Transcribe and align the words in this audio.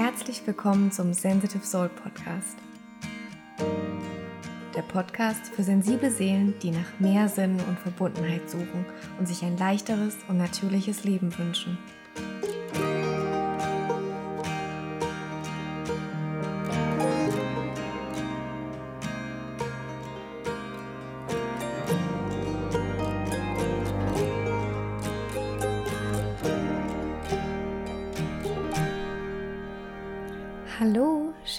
Herzlich 0.00 0.46
willkommen 0.46 0.92
zum 0.92 1.12
Sensitive 1.12 1.66
Soul 1.66 1.88
Podcast. 1.88 2.56
Der 4.76 4.82
Podcast 4.82 5.48
für 5.48 5.64
sensible 5.64 6.12
Seelen, 6.12 6.54
die 6.62 6.70
nach 6.70 7.00
mehr 7.00 7.28
Sinn 7.28 7.56
und 7.68 7.80
Verbundenheit 7.80 8.48
suchen 8.48 8.86
und 9.18 9.26
sich 9.26 9.42
ein 9.42 9.58
leichteres 9.58 10.16
und 10.28 10.38
natürliches 10.38 11.02
Leben 11.02 11.36
wünschen. 11.36 11.78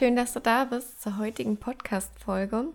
Schön, 0.09 0.16
dass 0.16 0.34
du 0.34 0.40
da 0.40 0.66
bist 0.66 1.04
zur 1.04 1.20
heutigen 1.20 1.58
Podcast-Folge. 1.58 2.66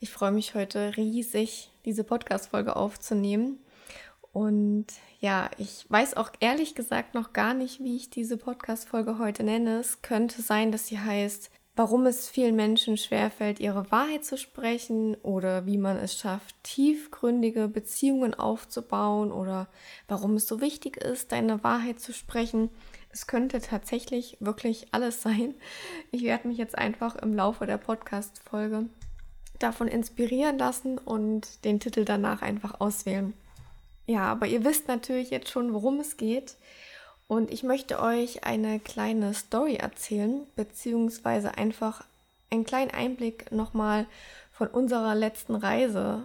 Ich 0.00 0.08
freue 0.08 0.32
mich 0.32 0.54
heute 0.54 0.96
riesig, 0.96 1.70
diese 1.84 2.02
Podcast-Folge 2.02 2.76
aufzunehmen. 2.76 3.58
Und 4.32 4.86
ja, 5.20 5.50
ich 5.58 5.84
weiß 5.90 6.16
auch 6.16 6.30
ehrlich 6.40 6.74
gesagt 6.74 7.12
noch 7.12 7.34
gar 7.34 7.52
nicht, 7.52 7.80
wie 7.80 7.96
ich 7.96 8.08
diese 8.08 8.38
Podcast-Folge 8.38 9.18
heute 9.18 9.44
nenne. 9.44 9.80
Es 9.80 10.00
könnte 10.00 10.40
sein, 10.40 10.72
dass 10.72 10.86
sie 10.86 10.98
heißt, 10.98 11.50
warum 11.74 12.06
es 12.06 12.30
vielen 12.30 12.56
Menschen 12.56 12.96
schwerfällt, 12.96 13.60
ihre 13.60 13.90
Wahrheit 13.90 14.24
zu 14.24 14.38
sprechen 14.38 15.14
oder 15.16 15.66
wie 15.66 15.76
man 15.76 15.98
es 15.98 16.18
schafft, 16.18 16.56
tiefgründige 16.62 17.68
Beziehungen 17.68 18.32
aufzubauen 18.32 19.30
oder 19.30 19.68
warum 20.08 20.36
es 20.36 20.48
so 20.48 20.62
wichtig 20.62 20.96
ist, 20.96 21.32
deine 21.32 21.62
Wahrheit 21.62 22.00
zu 22.00 22.14
sprechen. 22.14 22.70
Es 23.16 23.26
könnte 23.26 23.62
tatsächlich 23.62 24.36
wirklich 24.40 24.88
alles 24.90 25.22
sein. 25.22 25.54
Ich 26.10 26.22
werde 26.22 26.48
mich 26.48 26.58
jetzt 26.58 26.76
einfach 26.76 27.16
im 27.16 27.34
Laufe 27.34 27.64
der 27.64 27.78
Podcast-Folge 27.78 28.90
davon 29.58 29.88
inspirieren 29.88 30.58
lassen 30.58 30.98
und 30.98 31.64
den 31.64 31.80
Titel 31.80 32.04
danach 32.04 32.42
einfach 32.42 32.78
auswählen. 32.78 33.32
Ja, 34.04 34.24
aber 34.24 34.48
ihr 34.48 34.64
wisst 34.66 34.86
natürlich 34.88 35.30
jetzt 35.30 35.48
schon, 35.48 35.72
worum 35.72 35.98
es 35.98 36.18
geht. 36.18 36.56
Und 37.26 37.50
ich 37.50 37.62
möchte 37.62 38.02
euch 38.02 38.44
eine 38.44 38.80
kleine 38.80 39.32
Story 39.32 39.76
erzählen, 39.76 40.46
beziehungsweise 40.54 41.56
einfach 41.56 42.04
einen 42.50 42.66
kleinen 42.66 42.90
Einblick 42.90 43.50
nochmal 43.50 44.04
von 44.52 44.68
unserer 44.68 45.14
letzten 45.14 45.54
Reise 45.54 46.22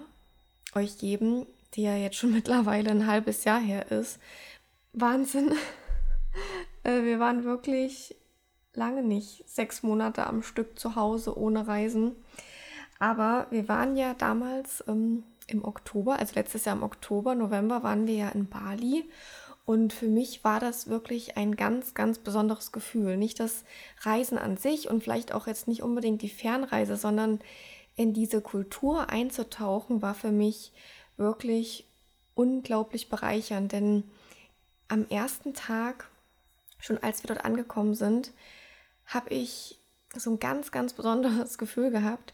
euch 0.75 0.97
geben, 0.97 1.45
die 1.73 1.83
ja 1.83 1.95
jetzt 1.95 2.17
schon 2.17 2.33
mittlerweile 2.33 2.91
ein 2.91 3.07
halbes 3.07 3.45
Jahr 3.45 3.61
her 3.61 3.89
ist. 3.93 4.19
Wahnsinn. 4.91 5.53
Äh, 6.83 7.03
wir 7.03 7.19
waren 7.19 7.43
wirklich 7.43 8.15
lange 8.73 9.03
nicht 9.03 9.47
sechs 9.49 9.83
Monate 9.83 10.27
am 10.27 10.43
Stück 10.43 10.79
zu 10.79 10.95
Hause 10.95 11.37
ohne 11.37 11.67
Reisen. 11.67 12.15
Aber 12.99 13.47
wir 13.49 13.67
waren 13.67 13.97
ja 13.97 14.13
damals 14.13 14.83
ähm, 14.87 15.23
im 15.47 15.65
Oktober, 15.65 16.19
also 16.19 16.35
letztes 16.35 16.65
Jahr 16.65 16.75
im 16.75 16.83
Oktober, 16.83 17.35
November 17.35 17.83
waren 17.83 18.07
wir 18.07 18.15
ja 18.15 18.29
in 18.29 18.47
Bali. 18.47 19.09
Und 19.65 19.93
für 19.93 20.07
mich 20.07 20.43
war 20.43 20.59
das 20.59 20.87
wirklich 20.87 21.37
ein 21.37 21.55
ganz, 21.55 21.93
ganz 21.93 22.19
besonderes 22.19 22.71
Gefühl. 22.71 23.17
Nicht 23.17 23.39
das 23.39 23.63
Reisen 24.01 24.37
an 24.37 24.57
sich 24.57 24.89
und 24.89 25.03
vielleicht 25.03 25.33
auch 25.33 25.47
jetzt 25.47 25.67
nicht 25.67 25.83
unbedingt 25.83 26.21
die 26.21 26.29
Fernreise, 26.29 26.97
sondern 26.97 27.39
in 27.95 28.13
diese 28.13 28.41
Kultur 28.41 29.09
einzutauchen, 29.09 30.01
war 30.01 30.13
für 30.13 30.31
mich 30.31 30.73
wirklich 31.17 31.87
unglaublich 32.33 33.09
bereichernd. 33.09 33.71
Denn 33.71 34.03
am 34.87 35.07
ersten 35.09 35.53
Tag 35.53 36.10
schon 36.81 36.97
als 36.97 37.23
wir 37.23 37.29
dort 37.29 37.45
angekommen 37.45 37.95
sind, 37.95 38.31
habe 39.05 39.29
ich 39.29 39.79
so 40.15 40.31
ein 40.31 40.39
ganz, 40.39 40.71
ganz 40.71 40.93
besonderes 40.93 41.57
Gefühl 41.57 41.91
gehabt. 41.91 42.33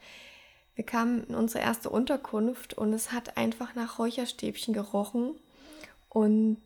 Wir 0.75 0.85
kamen 0.85 1.23
in 1.25 1.35
unsere 1.35 1.63
erste 1.63 1.89
Unterkunft 1.89 2.75
und 2.75 2.94
es 2.94 3.11
hat 3.11 3.38
einfach 3.38 3.75
nach 3.75 3.99
Räucherstäbchen 3.99 4.73
gerochen. 4.73 5.35
Und 6.09 6.57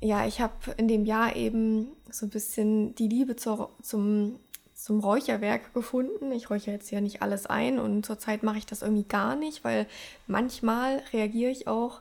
ja, 0.00 0.26
ich 0.26 0.40
habe 0.40 0.54
in 0.78 0.88
dem 0.88 1.04
Jahr 1.04 1.36
eben 1.36 1.88
so 2.10 2.26
ein 2.26 2.30
bisschen 2.30 2.94
die 2.94 3.08
Liebe 3.08 3.36
zur, 3.36 3.70
zum, 3.82 4.40
zum 4.74 5.00
Räucherwerk 5.00 5.74
gefunden. 5.74 6.32
Ich 6.32 6.50
räuchere 6.50 6.74
jetzt 6.74 6.90
ja 6.90 7.00
nicht 7.00 7.22
alles 7.22 7.46
ein 7.46 7.78
und 7.78 8.04
zurzeit 8.04 8.42
mache 8.42 8.58
ich 8.58 8.66
das 8.66 8.82
irgendwie 8.82 9.04
gar 9.06 9.36
nicht, 9.36 9.64
weil 9.64 9.86
manchmal 10.26 11.02
reagiere 11.12 11.52
ich 11.52 11.68
auch 11.68 12.00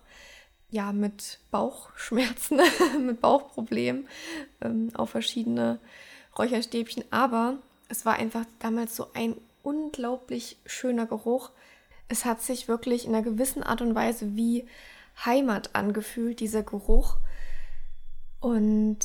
ja, 0.71 0.93
mit 0.93 1.39
Bauchschmerzen, 1.51 2.59
mit 3.05 3.21
Bauchproblemen 3.21 4.07
ähm, 4.61 4.89
auf 4.95 5.11
verschiedene 5.11 5.79
Räucherstäbchen. 6.37 7.03
Aber 7.11 7.57
es 7.89 8.05
war 8.05 8.15
einfach 8.15 8.45
damals 8.59 8.95
so 8.95 9.07
ein 9.13 9.35
unglaublich 9.63 10.57
schöner 10.65 11.05
Geruch. 11.05 11.51
Es 12.07 12.25
hat 12.25 12.41
sich 12.41 12.67
wirklich 12.67 13.05
in 13.05 13.13
einer 13.13 13.23
gewissen 13.23 13.63
Art 13.63 13.81
und 13.81 13.95
Weise 13.95 14.35
wie 14.35 14.65
Heimat 15.25 15.75
angefühlt, 15.75 16.39
dieser 16.39 16.63
Geruch. 16.63 17.17
Und 18.39 18.99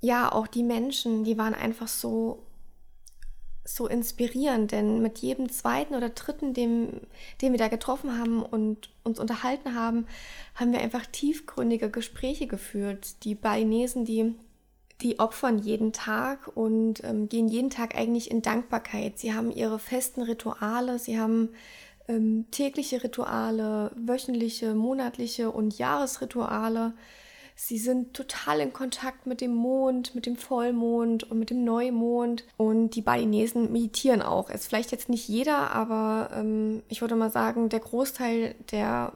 ja, 0.00 0.32
auch 0.32 0.46
die 0.46 0.64
Menschen, 0.64 1.22
die 1.22 1.38
waren 1.38 1.54
einfach 1.54 1.88
so 1.88 2.42
so 3.64 3.86
inspirierend, 3.86 4.72
denn 4.72 5.02
mit 5.02 5.18
jedem 5.18 5.48
zweiten 5.48 5.94
oder 5.94 6.08
dritten, 6.08 6.52
dem, 6.52 7.00
den 7.40 7.52
wir 7.52 7.58
da 7.58 7.68
getroffen 7.68 8.18
haben 8.18 8.42
und 8.42 8.90
uns 9.04 9.20
unterhalten 9.20 9.74
haben, 9.74 10.06
haben 10.54 10.72
wir 10.72 10.80
einfach 10.80 11.06
tiefgründige 11.06 11.88
Gespräche 11.88 12.46
geführt. 12.46 13.24
Die 13.24 13.34
Balinesen, 13.34 14.04
die, 14.04 14.34
die 15.00 15.20
opfern 15.20 15.58
jeden 15.58 15.92
Tag 15.92 16.50
und 16.56 17.04
ähm, 17.04 17.28
gehen 17.28 17.46
jeden 17.46 17.70
Tag 17.70 17.94
eigentlich 17.94 18.30
in 18.30 18.42
Dankbarkeit. 18.42 19.18
Sie 19.18 19.32
haben 19.32 19.52
ihre 19.52 19.78
festen 19.78 20.22
Rituale, 20.22 20.98
sie 20.98 21.20
haben 21.20 21.50
ähm, 22.08 22.46
tägliche 22.50 23.04
Rituale, 23.04 23.92
wöchentliche, 23.94 24.74
monatliche 24.74 25.50
und 25.52 25.78
Jahresrituale. 25.78 26.94
Sie 27.54 27.78
sind 27.78 28.14
total 28.14 28.60
in 28.60 28.72
Kontakt 28.72 29.26
mit 29.26 29.40
dem 29.40 29.54
Mond, 29.54 30.14
mit 30.14 30.26
dem 30.26 30.36
Vollmond 30.36 31.24
und 31.30 31.38
mit 31.38 31.50
dem 31.50 31.64
Neumond. 31.64 32.44
Und 32.56 32.90
die 32.90 33.02
Balinesen 33.02 33.72
meditieren 33.72 34.22
auch. 34.22 34.50
Ist 34.50 34.68
vielleicht 34.68 34.92
jetzt 34.92 35.08
nicht 35.08 35.28
jeder, 35.28 35.70
aber 35.72 36.30
ähm, 36.34 36.82
ich 36.88 37.00
würde 37.00 37.14
mal 37.14 37.30
sagen, 37.30 37.68
der 37.68 37.80
Großteil 37.80 38.54
der 38.70 39.12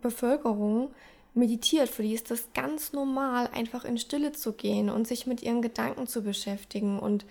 Bevölkerung 0.00 0.90
meditiert. 1.34 1.88
Für 1.88 2.02
die 2.02 2.14
ist 2.14 2.30
das 2.30 2.52
ganz 2.54 2.92
normal, 2.92 3.48
einfach 3.52 3.84
in 3.84 3.98
Stille 3.98 4.32
zu 4.32 4.52
gehen 4.52 4.90
und 4.90 5.06
sich 5.06 5.26
mit 5.26 5.42
ihren 5.42 5.62
Gedanken 5.62 6.06
zu 6.06 6.22
beschäftigen. 6.22 6.98
Und 6.98 7.24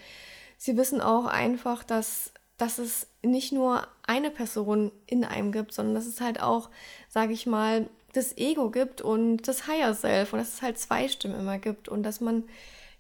sie 0.58 0.78
wissen 0.78 1.02
auch 1.02 1.26
einfach, 1.26 1.84
dass, 1.84 2.32
dass 2.58 2.80
es 2.80 3.08
nicht 3.22 3.52
nur 3.52 3.88
eine 4.06 4.32
Person 4.32 4.92
in 5.06 5.24
einem 5.24 5.52
gibt, 5.52 5.74
sondern 5.74 5.96
dass 5.96 6.06
es 6.06 6.22
halt 6.22 6.42
auch, 6.42 6.70
sage 7.10 7.34
ich 7.34 7.46
mal, 7.46 7.88
das 8.14 8.38
Ego 8.38 8.72
gibt 8.72 9.02
und 9.02 9.48
das 9.48 9.68
Higher 9.68 9.94
Self 9.94 10.34
und 10.34 10.40
dass 10.40 10.56
es 10.56 10.62
halt 10.62 10.78
zwei 10.78 11.08
Stimmen 11.08 11.40
immer 11.40 11.58
gibt 11.58 11.90
und 11.90 12.04
dass 12.04 12.22
man 12.22 12.44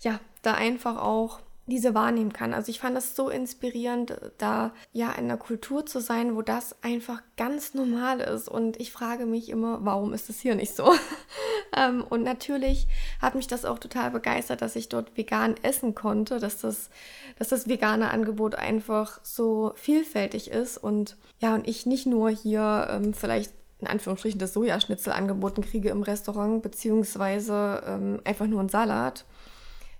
ja 0.01 0.19
da 0.41 0.53
einfach 0.53 0.97
auch 0.97 1.39
diese 1.69 1.93
wahrnehmen 1.93 2.33
kann. 2.33 2.53
Also 2.53 2.69
ich 2.69 2.79
fand 2.79 2.97
das 2.97 3.15
so 3.15 3.29
inspirierend, 3.29 4.17
da 4.37 4.73
ja 4.91 5.11
in 5.11 5.25
einer 5.25 5.37
Kultur 5.37 5.85
zu 5.85 6.01
sein, 6.01 6.35
wo 6.35 6.41
das 6.41 6.75
einfach 6.83 7.21
ganz 7.37 7.73
normal 7.73 8.19
ist. 8.19 8.49
Und 8.49 8.79
ich 8.79 8.91
frage 8.91 9.25
mich 9.25 9.49
immer, 9.49 9.79
warum 9.85 10.13
ist 10.13 10.29
das 10.29 10.39
hier 10.39 10.55
nicht 10.55 10.75
so? 10.75 10.91
ähm, 11.77 12.03
und 12.09 12.23
natürlich 12.23 12.87
hat 13.21 13.35
mich 13.35 13.47
das 13.47 13.65
auch 13.65 13.79
total 13.79 14.11
begeistert, 14.11 14.61
dass 14.61 14.75
ich 14.75 14.89
dort 14.89 15.15
vegan 15.15 15.55
essen 15.61 15.95
konnte, 15.95 16.39
dass 16.39 16.59
das, 16.59 16.89
dass 17.37 17.49
das 17.49 17.69
vegane 17.69 18.09
Angebot 18.09 18.55
einfach 18.55 19.19
so 19.23 19.71
vielfältig 19.75 20.51
ist 20.51 20.77
und 20.77 21.17
ja, 21.39 21.55
und 21.55 21.67
ich 21.67 21.85
nicht 21.85 22.05
nur 22.05 22.29
hier 22.29 22.87
ähm, 22.89 23.13
vielleicht 23.13 23.53
in 23.79 23.87
Anführungsstrichen 23.87 24.39
das 24.39 24.53
Sojaschnitzel 24.53 25.13
angeboten 25.13 25.61
kriege 25.61 25.89
im 25.89 26.03
Restaurant, 26.03 26.61
beziehungsweise 26.61 27.83
ähm, 27.85 28.21
einfach 28.25 28.47
nur 28.47 28.61
ein 28.61 28.69
Salat. 28.69 29.25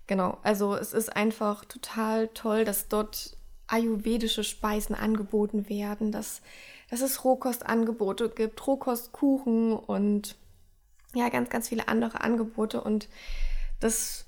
Genau, 0.08 0.38
also 0.44 0.76
es 0.76 0.94
ist 0.94 1.16
einfach 1.16 1.66
total 1.66 2.28
toll, 2.30 2.66
dass 2.66 2.88
dort 2.88 3.38
ayurvedische 3.68 4.44
Speisen 4.44 4.96
angeboten 4.96 5.70
werden, 5.70 6.12
dass, 6.12 6.42
dass 6.90 7.02
es 7.02 7.24
Rohkostangebote 7.24 8.30
gibt, 8.30 8.66
Rohkostkuchen 8.66 9.74
und 9.74 10.36
ja, 11.14 11.30
ganz, 11.30 11.50
ganz 11.50 11.70
viele 11.70 11.88
andere 11.88 12.22
Angebote. 12.22 12.82
Und 12.82 13.08
das 13.80 14.26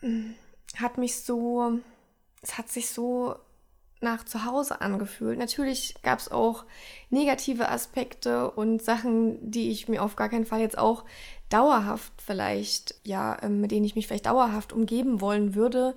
hm, 0.00 0.34
hat 0.76 0.98
mich 0.98 1.22
so, 1.22 1.80
es 2.42 2.58
hat 2.58 2.68
sich 2.68 2.90
so 2.90 3.36
nach 4.04 4.24
zu 4.24 4.44
Hause 4.44 4.80
angefühlt. 4.80 5.38
Natürlich 5.38 5.96
gab 6.02 6.20
es 6.20 6.30
auch 6.30 6.64
negative 7.10 7.68
Aspekte 7.68 8.50
und 8.52 8.80
Sachen, 8.82 9.50
die 9.50 9.72
ich 9.72 9.88
mir 9.88 10.02
auf 10.02 10.14
gar 10.14 10.28
keinen 10.28 10.46
Fall 10.46 10.60
jetzt 10.60 10.78
auch 10.78 11.04
dauerhaft 11.48 12.12
vielleicht, 12.24 12.94
ja, 13.02 13.36
ähm, 13.42 13.60
mit 13.60 13.72
denen 13.72 13.84
ich 13.84 13.96
mich 13.96 14.06
vielleicht 14.06 14.26
dauerhaft 14.26 14.72
umgeben 14.72 15.20
wollen 15.20 15.56
würde, 15.56 15.96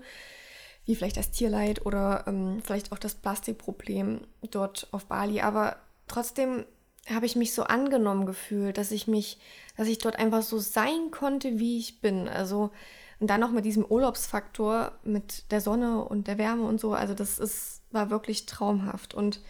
wie 0.86 0.95
vielleicht 0.95 1.18
das 1.18 1.31
Tierleid 1.31 1.86
oder 1.86 2.24
ähm, 2.25 2.62
vielleicht 2.63 2.92
auch 2.92 3.00
das 3.00 3.13
Plastikproblem 3.13 4.21
dort 4.50 4.88
auf 4.92 5.06
Bali. 5.06 5.42
Aber 5.42 5.75
trotzdem 6.07 6.65
habe 7.13 7.25
ich 7.25 7.36
mich 7.36 7.54
so 7.54 7.63
angenommen 7.63 8.25
gefühlt, 8.25 8.77
dass 8.77 8.92
ich 8.92 9.07
mich, 9.07 9.38
dass 9.77 9.88
ich 9.88 10.00
dort 10.00 10.18
einfach 10.18 10.42
so 10.42 10.57
sein 10.57 11.12
konnte, 11.12 11.59
wie 11.59 11.77
ich 11.77 12.01
bin. 12.01 12.27
Also 12.27 12.71
Und 13.19 13.30
dann 13.30 13.39
noch 13.42 13.51
mit 13.51 13.65
diesem 13.65 13.83
Urlaubsfaktor, 13.86 14.92
mit 15.04 15.51
der 15.51 15.59
Sonne 15.62 16.04
und 16.06 16.27
der 16.27 16.38
Wärme 16.38 16.63
und 16.63 16.80
so. 16.80 16.94
Also 16.94 17.13
das 17.13 17.39
ist, 17.39 17.77
war 17.92 18.10
wirklich 18.10 18.45
traumhaft. 18.45 19.13
Und 19.13 19.42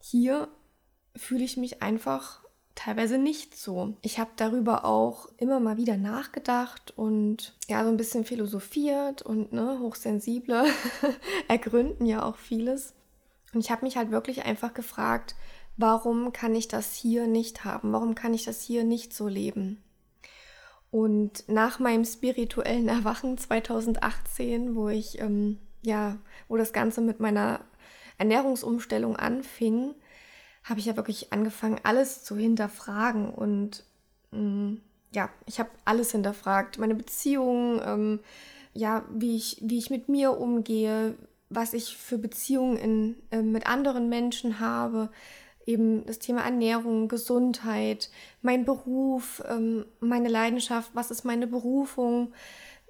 hier 0.00 0.48
fühle 1.16 1.44
ich 1.44 1.56
mich 1.56 1.82
einfach 1.82 2.40
teilweise 2.74 3.18
nicht 3.18 3.56
so. 3.56 3.94
Ich 4.02 4.20
habe 4.20 4.30
darüber 4.36 4.84
auch 4.84 5.28
immer 5.36 5.58
mal 5.58 5.76
wieder 5.76 5.96
nachgedacht 5.96 6.92
und 6.96 7.56
ja, 7.68 7.82
so 7.82 7.90
ein 7.90 7.96
bisschen 7.96 8.24
philosophiert 8.24 9.20
und 9.20 9.52
ne, 9.52 9.80
hochsensible 9.80 10.64
ergründen 11.48 12.06
ja 12.06 12.22
auch 12.22 12.36
vieles. 12.36 12.94
Und 13.52 13.60
ich 13.60 13.70
habe 13.70 13.84
mich 13.84 13.96
halt 13.96 14.12
wirklich 14.12 14.44
einfach 14.44 14.74
gefragt, 14.74 15.34
warum 15.76 16.32
kann 16.32 16.54
ich 16.54 16.68
das 16.68 16.94
hier 16.94 17.26
nicht 17.26 17.64
haben? 17.64 17.92
Warum 17.92 18.14
kann 18.14 18.32
ich 18.32 18.44
das 18.44 18.62
hier 18.62 18.84
nicht 18.84 19.12
so 19.12 19.26
leben? 19.26 19.82
Und 20.90 21.48
nach 21.48 21.80
meinem 21.80 22.04
spirituellen 22.04 22.88
Erwachen 22.88 23.38
2018, 23.38 24.76
wo 24.76 24.88
ich, 24.88 25.20
ähm, 25.20 25.58
ja, 25.82 26.18
wo 26.48 26.56
das 26.56 26.72
Ganze 26.72 27.00
mit 27.00 27.20
meiner 27.20 27.60
Ernährungsumstellung 28.18 29.16
anfing, 29.16 29.94
habe 30.64 30.80
ich 30.80 30.86
ja 30.86 30.96
wirklich 30.96 31.32
angefangen, 31.32 31.80
alles 31.82 32.24
zu 32.24 32.36
hinterfragen. 32.36 33.30
Und 33.30 33.84
mh, 34.32 34.40
mm, 34.40 34.80
ja, 35.14 35.30
ich 35.46 35.58
habe 35.58 35.70
alles 35.84 36.12
hinterfragt. 36.12 36.78
Meine 36.78 36.94
Beziehungen, 36.94 37.80
ähm, 37.84 38.20
ja, 38.74 39.04
wie 39.10 39.36
ich, 39.36 39.58
wie 39.62 39.78
ich 39.78 39.90
mit 39.90 40.08
mir 40.08 40.38
umgehe, 40.38 41.14
was 41.48 41.72
ich 41.72 41.96
für 41.96 42.18
Beziehungen 42.18 42.76
in, 42.76 43.16
äh, 43.30 43.42
mit 43.42 43.66
anderen 43.66 44.08
Menschen 44.08 44.60
habe, 44.60 45.10
eben 45.64 46.04
das 46.06 46.18
Thema 46.18 46.42
Ernährung, 46.42 47.08
Gesundheit, 47.08 48.10
mein 48.42 48.64
Beruf, 48.64 49.42
ähm, 49.48 49.86
meine 50.00 50.28
Leidenschaft, 50.28 50.90
was 50.94 51.10
ist 51.10 51.24
meine 51.24 51.46
Berufung, 51.46 52.32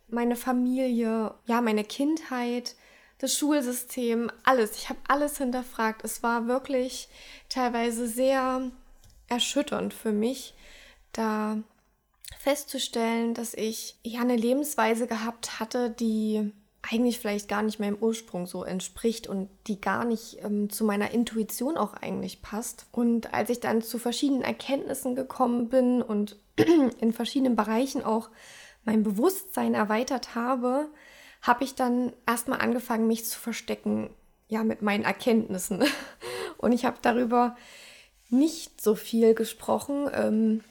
meine 0.08 0.37
Familie, 0.37 1.34
ja, 1.46 1.60
meine 1.60 1.84
Kindheit, 1.84 2.75
das 3.19 3.34
Schulsystem, 3.34 4.31
alles. 4.44 4.76
Ich 4.76 4.88
habe 4.88 5.00
alles 5.08 5.38
hinterfragt. 5.38 6.05
Es 6.05 6.22
war 6.22 6.46
wirklich 6.46 7.08
teilweise 7.49 8.06
sehr 8.06 8.70
erschütternd 9.28 9.93
für 9.93 10.12
mich, 10.12 10.55
da 11.12 11.58
festzustellen, 12.38 13.34
dass 13.34 13.55
ich 13.55 13.96
ja 14.02 14.20
eine 14.20 14.37
Lebensweise 14.37 15.06
gehabt 15.06 15.60
hatte, 15.60 15.90
die 15.90 16.52
eigentlich 16.82 17.19
vielleicht 17.19 17.49
gar 17.49 17.62
nicht 17.62 17.81
meinem 17.81 17.99
Ursprung 18.00 18.46
so 18.46 18.64
entspricht 18.64 19.26
und 19.26 19.49
die 19.66 19.81
gar 19.81 20.05
nicht 20.05 20.38
ähm, 20.43 20.70
zu 20.70 20.84
meiner 20.84 21.10
Intuition 21.10 21.76
auch 21.76 21.94
eigentlich 21.94 22.40
passt. 22.40 22.87
Und 22.93 23.34
als 23.34 23.50
ich 23.50 23.60
dann 23.60 23.82
zu 23.82 23.99
verschiedenen 23.99 24.43
Erkenntnissen 24.43 25.14
gekommen 25.14 25.69
bin 25.69 26.02
und 26.02 26.37
in 27.00 27.12
verschiedenen 27.12 27.56
Bereichen 27.56 28.05
auch 28.05 28.31
mein 28.84 29.02
Bewusstsein 29.02 29.75
erweitert 29.75 30.34
habe, 30.34 30.88
habe 31.42 31.64
ich 31.64 31.75
dann 31.75 32.12
erstmal 32.26 32.60
angefangen, 32.60 33.06
mich 33.06 33.25
zu 33.25 33.38
verstecken, 33.38 34.10
ja, 34.48 34.64
mit 34.64 34.82
meinen 34.82 35.04
Erkenntnissen. 35.04 35.84
Und 36.58 36.72
ich 36.72 36.84
habe 36.84 36.98
darüber 37.02 37.56
nicht 38.30 38.80
so 38.80 38.94
viel 38.94 39.34
gesprochen. 39.34 40.08
Ähm, 40.12 40.64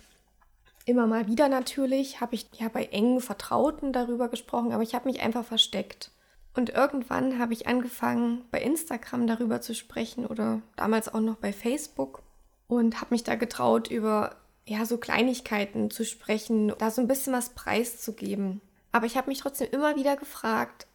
Immer 0.88 1.06
mal 1.06 1.27
wieder 1.27 1.50
natürlich 1.50 2.21
habe 2.21 2.36
ich 2.36 2.48
ja 2.57 2.69
bei 2.69 2.86
engen 2.86 3.19
Vertrauten 3.19 3.92
darüber 3.92 4.30
gesprochen, 4.30 4.71
aber 4.71 4.83
ich 4.83 4.95
habe 4.95 5.10
mich 5.10 5.19
einfach 5.19 5.44
versteckt. 5.44 6.12
Und 6.56 6.69
irgendwann 6.69 7.39
habe 7.39 7.51
ich 7.51 7.68
angefangen, 7.68 8.45
bei 8.51 8.62
Instagram 8.62 9.27
darüber 9.27 9.60
zu 9.60 9.75
sprechen 9.75 10.25
oder 10.25 10.62
damals 10.77 11.13
auch 11.13 11.19
noch 11.19 11.36
bei 11.36 11.51
Facebook 11.51 12.24
und 12.69 13.01
habe 13.01 13.13
mich 13.13 13.25
da 13.25 13.36
getraut, 13.36 13.92
über 13.92 14.38
ja 14.68 14.86
so 14.86 14.98
Kleinigkeiten 14.98 15.90
zu 15.90 16.06
sprechen, 16.06 16.74
da 16.78 16.92
so 16.92 17.02
ein 17.02 17.08
bisschen 17.08 17.34
was 17.34 17.50
preiszugeben. 17.50 18.62
Aber 18.92 19.06
ich 19.06 19.18
habe 19.18 19.30
mich 19.30 19.40
trotzdem 19.40 19.69
immer 19.72 19.96
wieder 19.96 20.18
gefragt, 20.18 20.88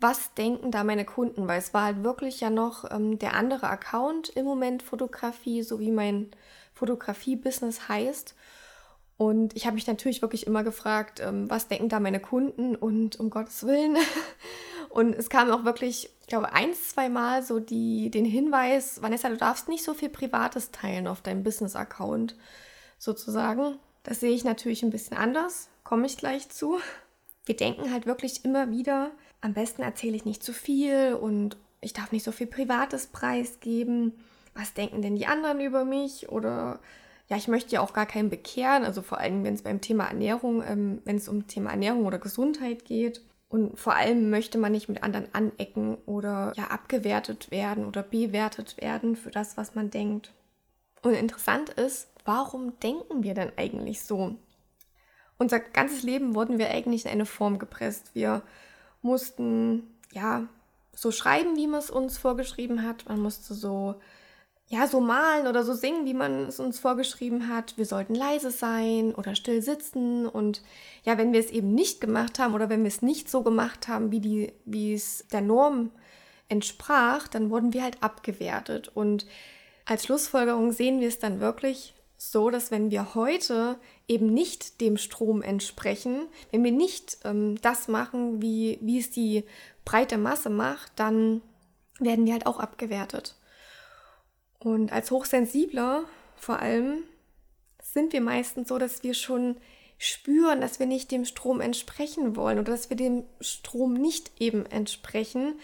was 0.00 0.34
denken 0.34 0.70
da 0.70 0.84
meine 0.84 1.04
Kunden? 1.04 1.48
Weil 1.48 1.58
es 1.58 1.72
war 1.72 1.84
halt 1.84 2.04
wirklich 2.04 2.40
ja 2.40 2.50
noch 2.50 2.90
ähm, 2.90 3.18
der 3.18 3.34
andere 3.34 3.68
Account 3.68 4.28
im 4.28 4.44
Moment 4.44 4.82
Fotografie, 4.82 5.62
so 5.62 5.80
wie 5.80 5.90
mein 5.90 6.30
Fotografie-Business 6.74 7.88
heißt. 7.88 8.34
Und 9.16 9.56
ich 9.56 9.64
habe 9.66 9.74
mich 9.74 9.86
natürlich 9.86 10.22
wirklich 10.22 10.46
immer 10.46 10.64
gefragt, 10.64 11.20
ähm, 11.20 11.48
was 11.48 11.68
denken 11.68 11.88
da 11.88 12.00
meine 12.00 12.20
Kunden 12.20 12.74
und 12.76 13.18
um 13.20 13.30
Gottes 13.30 13.66
Willen. 13.66 13.96
Und 14.90 15.12
es 15.16 15.28
kam 15.28 15.50
auch 15.50 15.64
wirklich, 15.64 16.08
ich 16.20 16.28
glaube, 16.28 16.52
ein, 16.52 16.72
zwei 16.72 17.08
Mal 17.08 17.42
so 17.42 17.58
die, 17.58 18.10
den 18.10 18.24
Hinweis, 18.24 19.02
Vanessa, 19.02 19.28
du 19.28 19.36
darfst 19.36 19.68
nicht 19.68 19.82
so 19.82 19.92
viel 19.92 20.08
Privates 20.08 20.70
teilen 20.70 21.08
auf 21.08 21.20
deinem 21.20 21.42
Business-Account 21.42 22.36
sozusagen. 23.04 23.78
Das 24.02 24.20
sehe 24.20 24.34
ich 24.34 24.44
natürlich 24.44 24.82
ein 24.82 24.90
bisschen 24.90 25.16
anders, 25.16 25.68
komme 25.82 26.06
ich 26.06 26.16
gleich 26.16 26.48
zu. 26.48 26.78
Wir 27.46 27.56
denken 27.56 27.92
halt 27.92 28.06
wirklich 28.06 28.44
immer 28.44 28.70
wieder, 28.70 29.10
am 29.40 29.54
besten 29.54 29.82
erzähle 29.82 30.16
ich 30.16 30.24
nicht 30.24 30.42
zu 30.42 30.52
viel 30.52 31.14
und 31.14 31.56
ich 31.80 31.92
darf 31.92 32.12
nicht 32.12 32.24
so 32.24 32.32
viel 32.32 32.46
Privates 32.46 33.06
preisgeben. 33.08 34.12
Was 34.54 34.72
denken 34.72 35.02
denn 35.02 35.16
die 35.16 35.26
anderen 35.26 35.60
über 35.60 35.84
mich? 35.84 36.30
Oder 36.30 36.80
ja, 37.28 37.36
ich 37.36 37.48
möchte 37.48 37.74
ja 37.74 37.80
auch 37.80 37.92
gar 37.92 38.06
keinen 38.06 38.30
bekehren, 38.30 38.84
also 38.84 39.02
vor 39.02 39.18
allem, 39.18 39.44
wenn 39.44 39.54
es 39.54 39.62
beim 39.62 39.80
Thema 39.80 40.06
Ernährung, 40.06 40.62
ähm, 40.62 41.02
wenn 41.04 41.16
es 41.16 41.28
um 41.28 41.46
Thema 41.46 41.70
Ernährung 41.70 42.06
oder 42.06 42.18
Gesundheit 42.18 42.84
geht. 42.84 43.22
Und 43.48 43.78
vor 43.78 43.94
allem 43.94 44.30
möchte 44.30 44.58
man 44.58 44.72
nicht 44.72 44.88
mit 44.88 45.02
anderen 45.02 45.28
anecken 45.32 45.96
oder 46.06 46.52
ja 46.56 46.64
abgewertet 46.68 47.50
werden 47.50 47.84
oder 47.84 48.02
bewertet 48.02 48.76
werden 48.80 49.16
für 49.16 49.30
das, 49.30 49.56
was 49.56 49.74
man 49.74 49.90
denkt. 49.90 50.32
Und 51.02 51.12
interessant 51.12 51.70
ist, 51.70 52.08
warum 52.24 52.78
denken 52.80 53.22
wir 53.22 53.34
denn 53.34 53.52
eigentlich 53.56 54.02
so? 54.02 54.36
Unser 55.38 55.60
ganzes 55.60 56.02
Leben 56.02 56.34
wurden 56.34 56.58
wir 56.58 56.70
eigentlich 56.70 57.04
in 57.04 57.10
eine 57.10 57.26
Form 57.26 57.58
gepresst. 57.58 58.14
Wir 58.14 58.42
mussten 59.02 59.94
ja 60.12 60.46
so 60.94 61.10
schreiben, 61.10 61.56
wie 61.56 61.66
man 61.66 61.80
es 61.80 61.90
uns 61.90 62.18
vorgeschrieben 62.18 62.82
hat. 62.82 63.08
Man 63.08 63.20
musste 63.20 63.54
so 63.54 63.96
ja, 64.68 64.86
so 64.86 65.00
malen 65.00 65.46
oder 65.46 65.62
so 65.62 65.74
singen, 65.74 66.06
wie 66.06 66.14
man 66.14 66.46
es 66.46 66.58
uns 66.58 66.78
vorgeschrieben 66.78 67.48
hat. 67.48 67.76
Wir 67.76 67.84
sollten 67.84 68.14
leise 68.14 68.50
sein 68.50 69.14
oder 69.14 69.34
still 69.34 69.60
sitzen. 69.60 70.26
Und 70.26 70.62
ja, 71.04 71.18
wenn 71.18 71.32
wir 71.32 71.40
es 71.40 71.50
eben 71.50 71.74
nicht 71.74 72.00
gemacht 72.00 72.38
haben 72.38 72.54
oder 72.54 72.70
wenn 72.70 72.82
wir 72.82 72.88
es 72.88 73.02
nicht 73.02 73.30
so 73.30 73.42
gemacht 73.42 73.88
haben, 73.88 74.10
wie, 74.10 74.20
die, 74.20 74.52
wie 74.64 74.94
es 74.94 75.26
der 75.32 75.42
Norm 75.42 75.90
entsprach, 76.48 77.28
dann 77.28 77.50
wurden 77.50 77.74
wir 77.74 77.82
halt 77.82 78.02
abgewertet. 78.02 78.90
Und 78.94 79.26
als 79.84 80.04
Schlussfolgerung 80.04 80.72
sehen 80.72 81.00
wir 81.00 81.08
es 81.08 81.18
dann 81.18 81.40
wirklich 81.40 81.94
so, 82.30 82.50
dass 82.50 82.70
wenn 82.70 82.90
wir 82.90 83.14
heute 83.14 83.78
eben 84.08 84.32
nicht 84.32 84.80
dem 84.80 84.96
Strom 84.96 85.42
entsprechen, 85.42 86.26
wenn 86.50 86.64
wir 86.64 86.72
nicht 86.72 87.18
ähm, 87.24 87.60
das 87.62 87.88
machen, 87.88 88.42
wie, 88.42 88.78
wie 88.82 88.98
es 88.98 89.10
die 89.10 89.44
breite 89.84 90.18
Masse 90.18 90.50
macht, 90.50 90.92
dann 90.96 91.42
werden 92.00 92.26
wir 92.26 92.32
halt 92.32 92.46
auch 92.46 92.58
abgewertet. 92.58 93.36
Und 94.58 94.92
als 94.92 95.10
Hochsensibler 95.10 96.04
vor 96.36 96.58
allem 96.58 97.04
sind 97.82 98.12
wir 98.12 98.20
meistens 98.20 98.68
so, 98.68 98.78
dass 98.78 99.02
wir 99.02 99.14
schon 99.14 99.56
spüren, 99.98 100.60
dass 100.60 100.80
wir 100.80 100.86
nicht 100.86 101.10
dem 101.10 101.24
Strom 101.24 101.60
entsprechen 101.60 102.36
wollen 102.36 102.58
oder 102.58 102.72
dass 102.72 102.90
wir 102.90 102.96
dem 102.96 103.24
Strom 103.40 103.94
nicht 103.94 104.32
eben 104.40 104.66
entsprechen, 104.66 105.58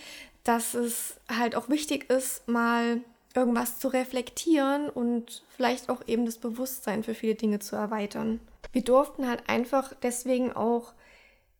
dass 0.44 0.75
es 0.75 1.16
halt 1.28 1.54
auch 1.54 1.68
wichtig 1.68 2.08
ist, 2.11 2.46
mal 2.49 3.00
irgendwas 3.34 3.78
zu 3.78 3.88
reflektieren 3.88 4.88
und 4.88 5.44
vielleicht 5.49 5.88
auch 5.88 6.06
eben 6.06 6.26
das 6.26 6.38
Bewusstsein 6.38 7.04
für 7.04 7.14
viele 7.14 7.34
Dinge 7.34 7.60
zu 7.60 7.76
erweitern. 7.76 8.40
Wir 8.72 8.82
durften 8.82 9.28
halt 9.28 9.49
einfach 9.49 9.94
deswegen 10.02 10.52
auch 10.52 10.92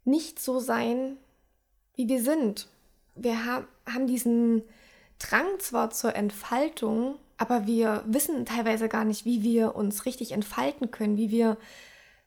nicht 0.05 0.41
so 0.41 0.59
sein, 0.59 1.17
wie 1.95 2.09
wir 2.09 2.23
sind. 2.23 2.69
Wir 3.15 3.45
haben 3.45 4.07
diesen 4.07 4.63
Drang 5.19 5.47
zwar 5.59 5.91
zur 5.91 6.17
Entfaltung, 6.17 7.17
aber 7.37 7.67
wir 7.67 8.03
wissen 8.07 8.47
teilweise 8.47 8.89
gar 8.89 9.05
nicht, 9.05 9.25
wie 9.25 9.43
wir 9.43 9.77
uns 9.77 10.07
richtig 10.07 10.33
entfalten 10.33 10.91
können, 10.91 11.17
wie 11.17 11.31
wir 11.31 11.57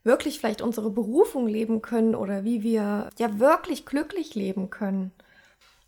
wirklich 0.04 0.40
vielleicht 0.40 0.62
unsere 0.62 0.90
Berufung 0.90 1.48
leben 1.48 1.82
können 1.82 2.14
oder 2.14 2.44
wie 2.44 2.62
wir 2.62 3.10
ja 3.18 3.40
wirklich 3.40 3.86
glücklich 3.86 4.36
leben 4.36 4.70
können. 4.70 5.12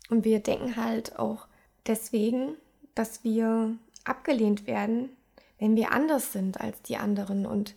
Und 0.08 0.24
wir 0.24 0.40
denken 0.40 0.76
halt 0.76 1.18
auch 1.18 1.46
deswegen, 1.86 2.56
dass 2.96 3.22
wir 3.22 3.76
abgelehnt 4.04 4.66
werden, 4.66 5.10
wenn 5.60 5.76
wir 5.76 5.92
anders 5.92 6.32
sind 6.32 6.60
als 6.60 6.82
die 6.82 6.96
anderen. 6.96 7.46
Und 7.46 7.76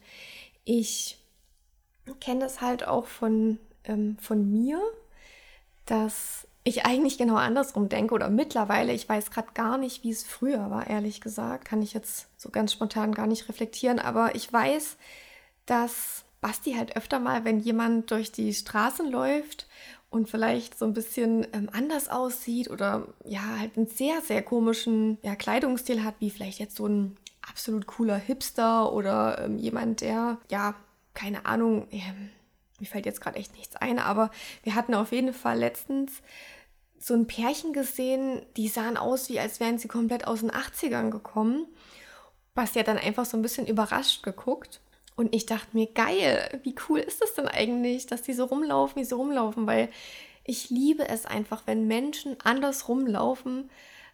ich 0.65 1.19
kenne 2.19 2.39
das 2.39 2.61
halt 2.61 2.87
auch 2.87 3.05
von, 3.05 3.59
ähm, 3.83 4.17
von 4.19 4.49
mir, 4.49 4.81
dass 5.85 6.47
ich 6.63 6.85
eigentlich 6.85 7.17
genau 7.17 7.35
andersrum 7.35 7.89
denke 7.89 8.13
oder 8.13 8.29
mittlerweile, 8.29 8.93
ich 8.93 9.07
weiß 9.07 9.31
gerade 9.31 9.49
gar 9.53 9.77
nicht, 9.77 10.03
wie 10.03 10.11
es 10.11 10.23
früher 10.23 10.69
war, 10.69 10.87
ehrlich 10.87 11.21
gesagt, 11.21 11.65
kann 11.65 11.81
ich 11.81 11.93
jetzt 11.93 12.27
so 12.37 12.49
ganz 12.49 12.73
spontan 12.73 13.13
gar 13.13 13.27
nicht 13.27 13.49
reflektieren, 13.49 13.99
aber 13.99 14.35
ich 14.35 14.51
weiß, 14.51 14.97
dass 15.65 16.25
Basti 16.41 16.73
halt 16.73 16.95
öfter 16.95 17.19
mal, 17.19 17.43
wenn 17.43 17.59
jemand 17.59 18.11
durch 18.11 18.31
die 18.31 18.53
Straßen 18.53 19.09
läuft 19.09 19.67
und 20.09 20.29
vielleicht 20.29 20.77
so 20.77 20.85
ein 20.85 20.93
bisschen 20.93 21.45
ähm, 21.53 21.69
anders 21.71 22.09
aussieht 22.09 22.69
oder 22.69 23.07
ja, 23.25 23.59
halt 23.59 23.77
einen 23.77 23.87
sehr, 23.87 24.21
sehr 24.21 24.41
komischen 24.41 25.17
ja, 25.21 25.35
Kleidungsstil 25.35 26.03
hat, 26.03 26.15
wie 26.19 26.31
vielleicht 26.31 26.59
jetzt 26.59 26.75
so 26.75 26.87
ein 26.87 27.15
absolut 27.47 27.87
cooler 27.87 28.17
Hipster 28.17 28.91
oder 28.91 29.43
ähm, 29.45 29.57
jemand, 29.57 30.01
der 30.01 30.37
ja, 30.49 30.75
keine 31.13 31.45
Ahnung, 31.45 31.87
ähm, 31.91 32.29
mir 32.79 32.85
fällt 32.85 33.05
jetzt 33.05 33.21
gerade 33.21 33.37
echt 33.37 33.55
nichts 33.55 33.75
ein, 33.75 33.99
aber 33.99 34.31
wir 34.63 34.75
hatten 34.75 34.93
auf 34.95 35.11
jeden 35.11 35.33
Fall 35.33 35.59
letztens 35.59 36.21
so 36.97 37.13
ein 37.13 37.27
Pärchen 37.27 37.73
gesehen, 37.73 38.41
die 38.57 38.67
sahen 38.67 38.97
aus, 38.97 39.29
wie 39.29 39.39
als 39.39 39.59
wären 39.59 39.77
sie 39.77 39.87
komplett 39.87 40.27
aus 40.27 40.41
den 40.41 40.51
80ern 40.51 41.09
gekommen. 41.09 41.65
Was 42.55 42.75
ja 42.75 42.83
dann 42.83 42.97
einfach 42.97 43.25
so 43.25 43.37
ein 43.37 43.41
bisschen 43.41 43.67
überrascht 43.67 44.21
geguckt. 44.23 44.81
Und 45.19 45.35
ich 45.35 45.45
dachte 45.45 45.75
mir, 45.75 45.87
geil, 45.87 46.61
wie 46.63 46.73
cool 46.87 46.99
ist 46.99 47.21
das 47.21 47.33
denn 47.33 47.49
eigentlich, 47.49 48.07
dass 48.07 48.21
die 48.21 48.31
so 48.31 48.45
rumlaufen, 48.45 49.01
wie 49.01 49.03
sie 49.03 49.15
rumlaufen, 49.15 49.67
weil 49.67 49.89
ich 50.45 50.69
liebe 50.69 51.09
es 51.09 51.25
einfach, 51.25 51.63
wenn 51.65 51.87
Menschen 51.87 52.37
anders 52.41 52.87
rumlaufen 52.87 53.69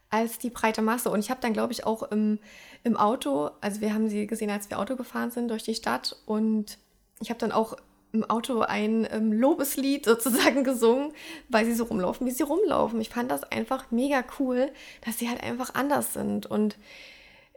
als 0.09 0.39
die 0.39 0.49
breite 0.49 0.81
Masse. 0.81 1.11
Und 1.11 1.19
ich 1.19 1.29
habe 1.29 1.41
dann, 1.41 1.53
glaube 1.53 1.73
ich, 1.73 1.85
auch 1.85 2.01
im, 2.09 2.39
im 2.83 2.97
Auto, 2.97 3.51
also 3.61 3.81
wir 3.81 3.93
haben 3.93 4.09
sie 4.09 4.25
gesehen, 4.25 4.49
als 4.49 4.71
wir 4.71 4.79
Auto 4.79 4.95
gefahren 4.95 5.29
sind 5.29 5.49
durch 5.49 5.61
die 5.61 5.75
Stadt 5.75 6.17
und 6.25 6.79
ich 7.19 7.29
habe 7.29 7.37
dann 7.37 7.51
auch 7.51 7.77
im 8.11 8.27
Auto 8.27 8.61
ein 8.61 9.07
ähm, 9.11 9.31
Lobeslied 9.31 10.05
sozusagen 10.07 10.63
gesungen, 10.63 11.13
weil 11.49 11.65
sie 11.65 11.75
so 11.75 11.83
rumlaufen, 11.83 12.25
wie 12.25 12.31
sie 12.31 12.41
rumlaufen. 12.41 12.99
Ich 12.99 13.09
fand 13.09 13.29
das 13.29 13.43
einfach 13.43 13.91
mega 13.91 14.23
cool, 14.39 14.71
dass 15.05 15.19
sie 15.19 15.29
halt 15.29 15.43
einfach 15.43 15.75
anders 15.75 16.15
sind. 16.15 16.47
Und 16.47 16.77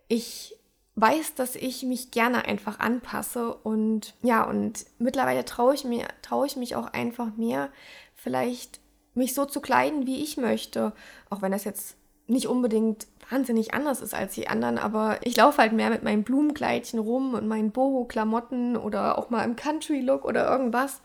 ich 0.06 0.57
weiß, 1.00 1.34
dass 1.34 1.54
ich 1.54 1.82
mich 1.82 2.10
gerne 2.10 2.44
einfach 2.44 2.78
anpasse. 2.80 3.54
Und 3.54 4.14
ja, 4.22 4.44
und 4.44 4.84
mittlerweile 4.98 5.44
traue 5.44 5.74
ich 5.74 5.84
mir, 5.84 6.06
traue 6.22 6.46
ich 6.46 6.56
mich 6.56 6.76
auch 6.76 6.86
einfach 6.86 7.36
mehr, 7.36 7.70
vielleicht 8.14 8.80
mich 9.14 9.34
so 9.34 9.44
zu 9.44 9.60
kleiden, 9.60 10.06
wie 10.06 10.22
ich 10.22 10.36
möchte. 10.36 10.92
Auch 11.30 11.42
wenn 11.42 11.52
das 11.52 11.64
jetzt 11.64 11.96
nicht 12.26 12.46
unbedingt 12.46 13.06
wahnsinnig 13.30 13.74
anders 13.74 14.00
ist 14.00 14.14
als 14.14 14.34
die 14.34 14.48
anderen, 14.48 14.78
aber 14.78 15.18
ich 15.22 15.36
laufe 15.36 15.60
halt 15.60 15.72
mehr 15.72 15.90
mit 15.90 16.02
meinem 16.02 16.24
Blumenkleidchen 16.24 16.98
rum 16.98 17.34
und 17.34 17.46
meinen 17.46 17.72
Boho-Klamotten 17.72 18.76
oder 18.76 19.18
auch 19.18 19.30
mal 19.30 19.44
im 19.44 19.56
Country-Look 19.56 20.24
oder 20.24 20.50
irgendwas, 20.50 21.00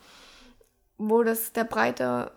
wo 0.98 1.22
das 1.22 1.52
der 1.52 1.64
breite, 1.64 2.32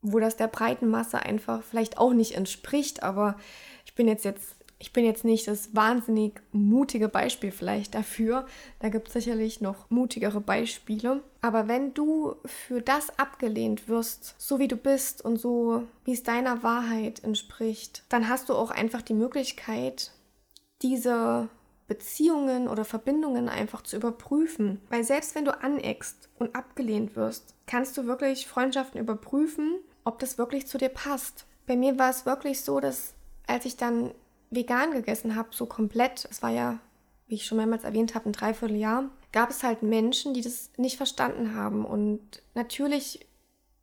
wo 0.00 0.18
das 0.20 0.36
der 0.36 0.48
breiten 0.48 0.88
Masse 0.88 1.20
einfach 1.20 1.62
vielleicht 1.62 1.98
auch 1.98 2.12
nicht 2.12 2.36
entspricht, 2.36 3.02
aber 3.02 3.36
ich 3.84 3.94
bin 3.94 4.08
jetzt 4.08 4.24
jetzt 4.24 4.56
ich 4.84 4.92
bin 4.92 5.06
jetzt 5.06 5.24
nicht 5.24 5.48
das 5.48 5.74
wahnsinnig 5.74 6.42
mutige 6.52 7.08
Beispiel 7.08 7.52
vielleicht 7.52 7.94
dafür. 7.94 8.44
Da 8.80 8.90
gibt 8.90 9.08
es 9.08 9.14
sicherlich 9.14 9.62
noch 9.62 9.88
mutigere 9.88 10.42
Beispiele. 10.42 11.22
Aber 11.40 11.68
wenn 11.68 11.94
du 11.94 12.34
für 12.44 12.82
das 12.82 13.18
abgelehnt 13.18 13.88
wirst, 13.88 14.34
so 14.36 14.58
wie 14.58 14.68
du 14.68 14.76
bist 14.76 15.24
und 15.24 15.38
so 15.38 15.84
wie 16.04 16.12
es 16.12 16.22
deiner 16.22 16.62
Wahrheit 16.62 17.24
entspricht, 17.24 18.04
dann 18.10 18.28
hast 18.28 18.50
du 18.50 18.54
auch 18.54 18.70
einfach 18.70 19.00
die 19.00 19.14
Möglichkeit, 19.14 20.12
diese 20.82 21.48
Beziehungen 21.86 22.68
oder 22.68 22.84
Verbindungen 22.84 23.48
einfach 23.48 23.80
zu 23.80 23.96
überprüfen. 23.96 24.82
Weil 24.90 25.02
selbst 25.02 25.34
wenn 25.34 25.46
du 25.46 25.58
aneckst 25.62 26.28
und 26.38 26.54
abgelehnt 26.54 27.16
wirst, 27.16 27.54
kannst 27.66 27.96
du 27.96 28.04
wirklich 28.04 28.46
Freundschaften 28.46 29.00
überprüfen, 29.00 29.78
ob 30.04 30.18
das 30.18 30.36
wirklich 30.36 30.66
zu 30.66 30.76
dir 30.76 30.90
passt. 30.90 31.46
Bei 31.66 31.74
mir 31.74 31.98
war 31.98 32.10
es 32.10 32.26
wirklich 32.26 32.60
so, 32.60 32.80
dass 32.80 33.14
als 33.46 33.64
ich 33.64 33.78
dann 33.78 34.12
vegan 34.54 34.92
gegessen 34.92 35.36
habe, 35.36 35.48
so 35.52 35.66
komplett, 35.66 36.26
es 36.30 36.42
war 36.42 36.50
ja, 36.50 36.80
wie 37.26 37.36
ich 37.36 37.46
schon 37.46 37.58
mehrmals 37.58 37.84
erwähnt 37.84 38.14
habe, 38.14 38.28
ein 38.28 38.32
Dreivierteljahr, 38.32 39.10
gab 39.32 39.50
es 39.50 39.62
halt 39.62 39.82
Menschen, 39.82 40.34
die 40.34 40.42
das 40.42 40.70
nicht 40.76 40.96
verstanden 40.96 41.54
haben. 41.54 41.84
Und 41.84 42.42
natürlich 42.54 43.26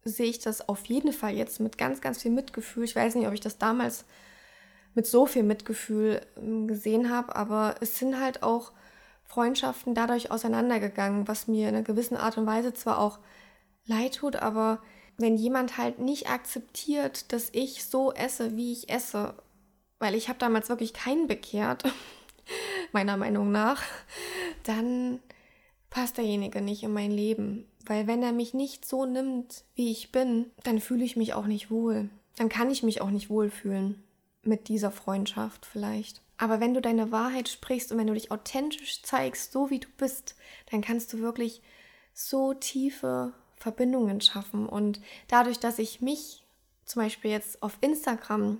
sehe 0.03 0.29
ich 0.29 0.39
das 0.39 0.67
auf 0.67 0.85
jeden 0.85 1.13
Fall 1.13 1.33
jetzt 1.33 1.59
mit 1.59 1.77
ganz, 1.77 2.01
ganz 2.01 2.21
viel 2.21 2.31
Mitgefühl. 2.31 2.83
Ich 2.83 2.95
weiß 2.95 3.15
nicht, 3.15 3.27
ob 3.27 3.33
ich 3.33 3.39
das 3.39 3.57
damals 3.57 4.05
mit 4.93 5.07
so 5.07 5.25
viel 5.25 5.43
Mitgefühl 5.43 6.21
ähm, 6.37 6.67
gesehen 6.67 7.09
habe, 7.09 7.35
aber 7.35 7.75
es 7.81 7.97
sind 7.97 8.19
halt 8.19 8.43
auch 8.43 8.71
Freundschaften 9.23 9.95
dadurch 9.95 10.31
auseinandergegangen, 10.31 11.27
was 11.27 11.47
mir 11.47 11.69
in 11.69 11.75
einer 11.75 11.83
gewissen 11.83 12.17
Art 12.17 12.37
und 12.37 12.45
Weise 12.45 12.73
zwar 12.73 12.99
auch 12.99 13.19
leid 13.85 14.15
tut, 14.15 14.35
aber 14.35 14.81
wenn 15.17 15.37
jemand 15.37 15.77
halt 15.77 15.99
nicht 15.99 16.29
akzeptiert, 16.29 17.31
dass 17.31 17.49
ich 17.53 17.85
so 17.85 18.11
esse, 18.11 18.57
wie 18.57 18.73
ich 18.73 18.89
esse, 18.89 19.35
weil 20.01 20.15
ich 20.15 20.29
habe 20.29 20.39
damals 20.39 20.67
wirklich 20.67 20.93
keinen 20.93 21.27
bekehrt, 21.27 21.83
meiner 22.91 23.17
Meinung 23.17 23.51
nach, 23.51 23.83
dann 24.63 25.19
passt 25.89 26.17
derjenige 26.17 26.61
nicht 26.61 26.83
in 26.83 26.91
mein 26.91 27.11
Leben. 27.11 27.67
Weil 27.85 28.07
wenn 28.07 28.23
er 28.23 28.31
mich 28.31 28.53
nicht 28.53 28.85
so 28.85 29.05
nimmt, 29.05 29.63
wie 29.75 29.91
ich 29.91 30.11
bin, 30.11 30.51
dann 30.63 30.79
fühle 30.79 31.03
ich 31.03 31.15
mich 31.15 31.33
auch 31.33 31.45
nicht 31.45 31.69
wohl. 31.69 32.09
Dann 32.35 32.49
kann 32.49 32.71
ich 32.71 32.83
mich 32.83 33.01
auch 33.01 33.09
nicht 33.09 33.29
wohlfühlen 33.29 34.03
mit 34.43 34.67
dieser 34.69 34.91
Freundschaft 34.91 35.65
vielleicht. 35.65 36.21
Aber 36.37 36.59
wenn 36.59 36.73
du 36.73 36.81
deine 36.81 37.11
Wahrheit 37.11 37.49
sprichst 37.49 37.91
und 37.91 37.99
wenn 37.99 38.07
du 38.07 38.15
dich 38.15 38.31
authentisch 38.31 39.03
zeigst, 39.03 39.51
so 39.51 39.69
wie 39.69 39.79
du 39.79 39.87
bist, 39.97 40.35
dann 40.71 40.81
kannst 40.81 41.13
du 41.13 41.19
wirklich 41.19 41.61
so 42.13 42.55
tiefe 42.55 43.33
Verbindungen 43.55 44.21
schaffen. 44.21 44.67
Und 44.67 44.99
dadurch, 45.27 45.59
dass 45.59 45.77
ich 45.77 46.01
mich 46.01 46.43
zum 46.85 47.03
Beispiel 47.03 47.29
jetzt 47.29 47.61
auf 47.61 47.77
Instagram 47.81 48.57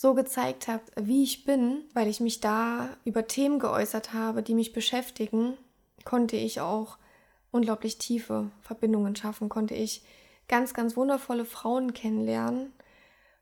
so 0.00 0.14
gezeigt 0.14 0.66
habe, 0.66 0.82
wie 0.96 1.22
ich 1.22 1.44
bin, 1.44 1.82
weil 1.92 2.08
ich 2.08 2.20
mich 2.20 2.40
da 2.40 2.88
über 3.04 3.26
Themen 3.26 3.58
geäußert 3.58 4.14
habe, 4.14 4.42
die 4.42 4.54
mich 4.54 4.72
beschäftigen, 4.72 5.58
konnte 6.06 6.36
ich 6.36 6.62
auch 6.62 6.96
unglaublich 7.50 7.98
tiefe 7.98 8.50
Verbindungen 8.62 9.14
schaffen, 9.14 9.50
konnte 9.50 9.74
ich 9.74 10.00
ganz, 10.48 10.72
ganz 10.72 10.96
wundervolle 10.96 11.44
Frauen 11.44 11.92
kennenlernen. 11.92 12.72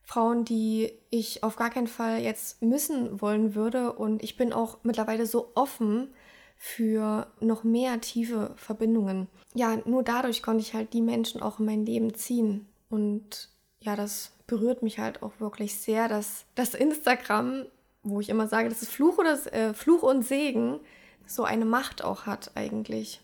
Frauen, 0.03 0.45
die 0.45 0.91
ich 1.11 1.45
auf 1.45 1.55
gar 1.55 1.71
keinen 1.71 1.87
Fall 1.87 2.23
jetzt 2.23 2.61
missen 2.61 3.21
wollen 3.21 3.55
würde. 3.55 3.93
Und 3.93 4.25
ich 4.25 4.37
bin 4.37 4.53
auch 4.53 4.79
mittlerweile 4.83 5.27
so 5.27 5.53
offen 5.55 6.13
für 6.57 7.29
noch 7.39 7.63
mehr 7.63 8.01
tiefe 8.01 8.53
Verbindungen. 8.57 9.29
Ja, 9.55 9.77
nur 9.85 10.03
dadurch 10.03 10.43
konnte 10.43 10.63
ich 10.63 10.75
halt 10.75 10.93
die 10.93 11.03
Menschen 11.03 11.41
auch 11.41 11.61
in 11.61 11.67
mein 11.67 11.87
Leben 11.87 12.15
ziehen. 12.15 12.67
Und 12.91 13.49
ja, 13.81 13.95
das 13.95 14.33
berührt 14.49 14.83
mich 14.83 14.99
halt 14.99 15.23
auch 15.23 15.39
wirklich 15.39 15.79
sehr, 15.79 16.09
dass 16.09 16.47
das 16.57 16.75
Instagram, 16.75 17.67
wo 18.03 18.19
ich 18.19 18.31
immer 18.31 18.49
sage, 18.49 18.69
das 18.69 18.83
ist 18.83 18.91
Fluch 18.91 19.19
oder 19.19 19.39
äh, 19.53 19.75
Fluch 19.75 20.03
und 20.03 20.25
Segen, 20.25 20.81
so 21.27 21.45
eine 21.45 21.67
Macht 21.67 22.03
auch 22.03 22.27
hat 22.27 22.51
eigentlich. 22.57 23.21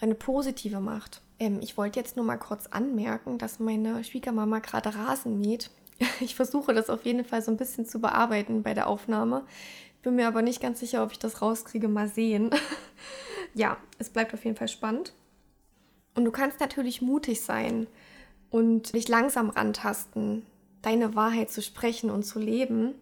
Eine 0.00 0.14
positive 0.14 0.80
Macht. 0.80 1.20
Ähm, 1.38 1.60
ich 1.62 1.76
wollte 1.76 2.00
jetzt 2.00 2.16
nur 2.16 2.24
mal 2.24 2.38
kurz 2.38 2.66
anmerken, 2.66 3.38
dass 3.38 3.60
meine 3.60 4.02
Schwiegermama 4.02 4.58
gerade 4.58 4.94
Rasen 4.96 5.38
mäht. 5.38 5.70
Ich 6.20 6.34
versuche 6.34 6.74
das 6.74 6.90
auf 6.90 7.06
jeden 7.06 7.24
Fall 7.24 7.40
so 7.40 7.50
ein 7.50 7.56
bisschen 7.56 7.86
zu 7.86 8.00
bearbeiten 8.00 8.62
bei 8.62 8.74
der 8.74 8.86
Aufnahme. 8.86 9.46
Bin 10.02 10.16
mir 10.16 10.28
aber 10.28 10.42
nicht 10.42 10.60
ganz 10.60 10.80
sicher, 10.80 11.02
ob 11.02 11.12
ich 11.12 11.18
das 11.18 11.40
rauskriege. 11.40 11.88
Mal 11.88 12.08
sehen. 12.08 12.50
ja, 13.54 13.78
es 13.98 14.10
bleibt 14.10 14.34
auf 14.34 14.44
jeden 14.44 14.56
Fall 14.56 14.68
spannend. 14.68 15.14
Und 16.14 16.24
du 16.24 16.30
kannst 16.30 16.60
natürlich 16.60 17.00
mutig 17.00 17.42
sein 17.42 17.86
und 18.50 18.94
dich 18.94 19.08
langsam 19.08 19.50
rantasten, 19.50 20.46
deine 20.82 21.14
Wahrheit 21.14 21.50
zu 21.50 21.62
sprechen 21.62 22.10
und 22.10 22.24
zu 22.24 22.38
leben. 22.38 22.94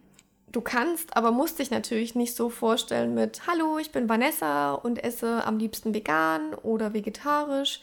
Du 0.51 0.61
kannst, 0.61 1.17
aber 1.17 1.31
musst 1.31 1.59
dich 1.59 1.69
natürlich 1.69 2.15
nicht 2.15 2.33
so 2.33 2.49
vorstellen 2.49 3.13
mit 3.13 3.45
Hallo, 3.45 3.77
ich 3.77 3.91
bin 3.91 4.07
Vanessa 4.07 4.73
und 4.73 5.03
esse 5.03 5.45
am 5.45 5.57
liebsten 5.57 5.93
vegan 5.93 6.53
oder 6.53 6.93
vegetarisch. 6.93 7.81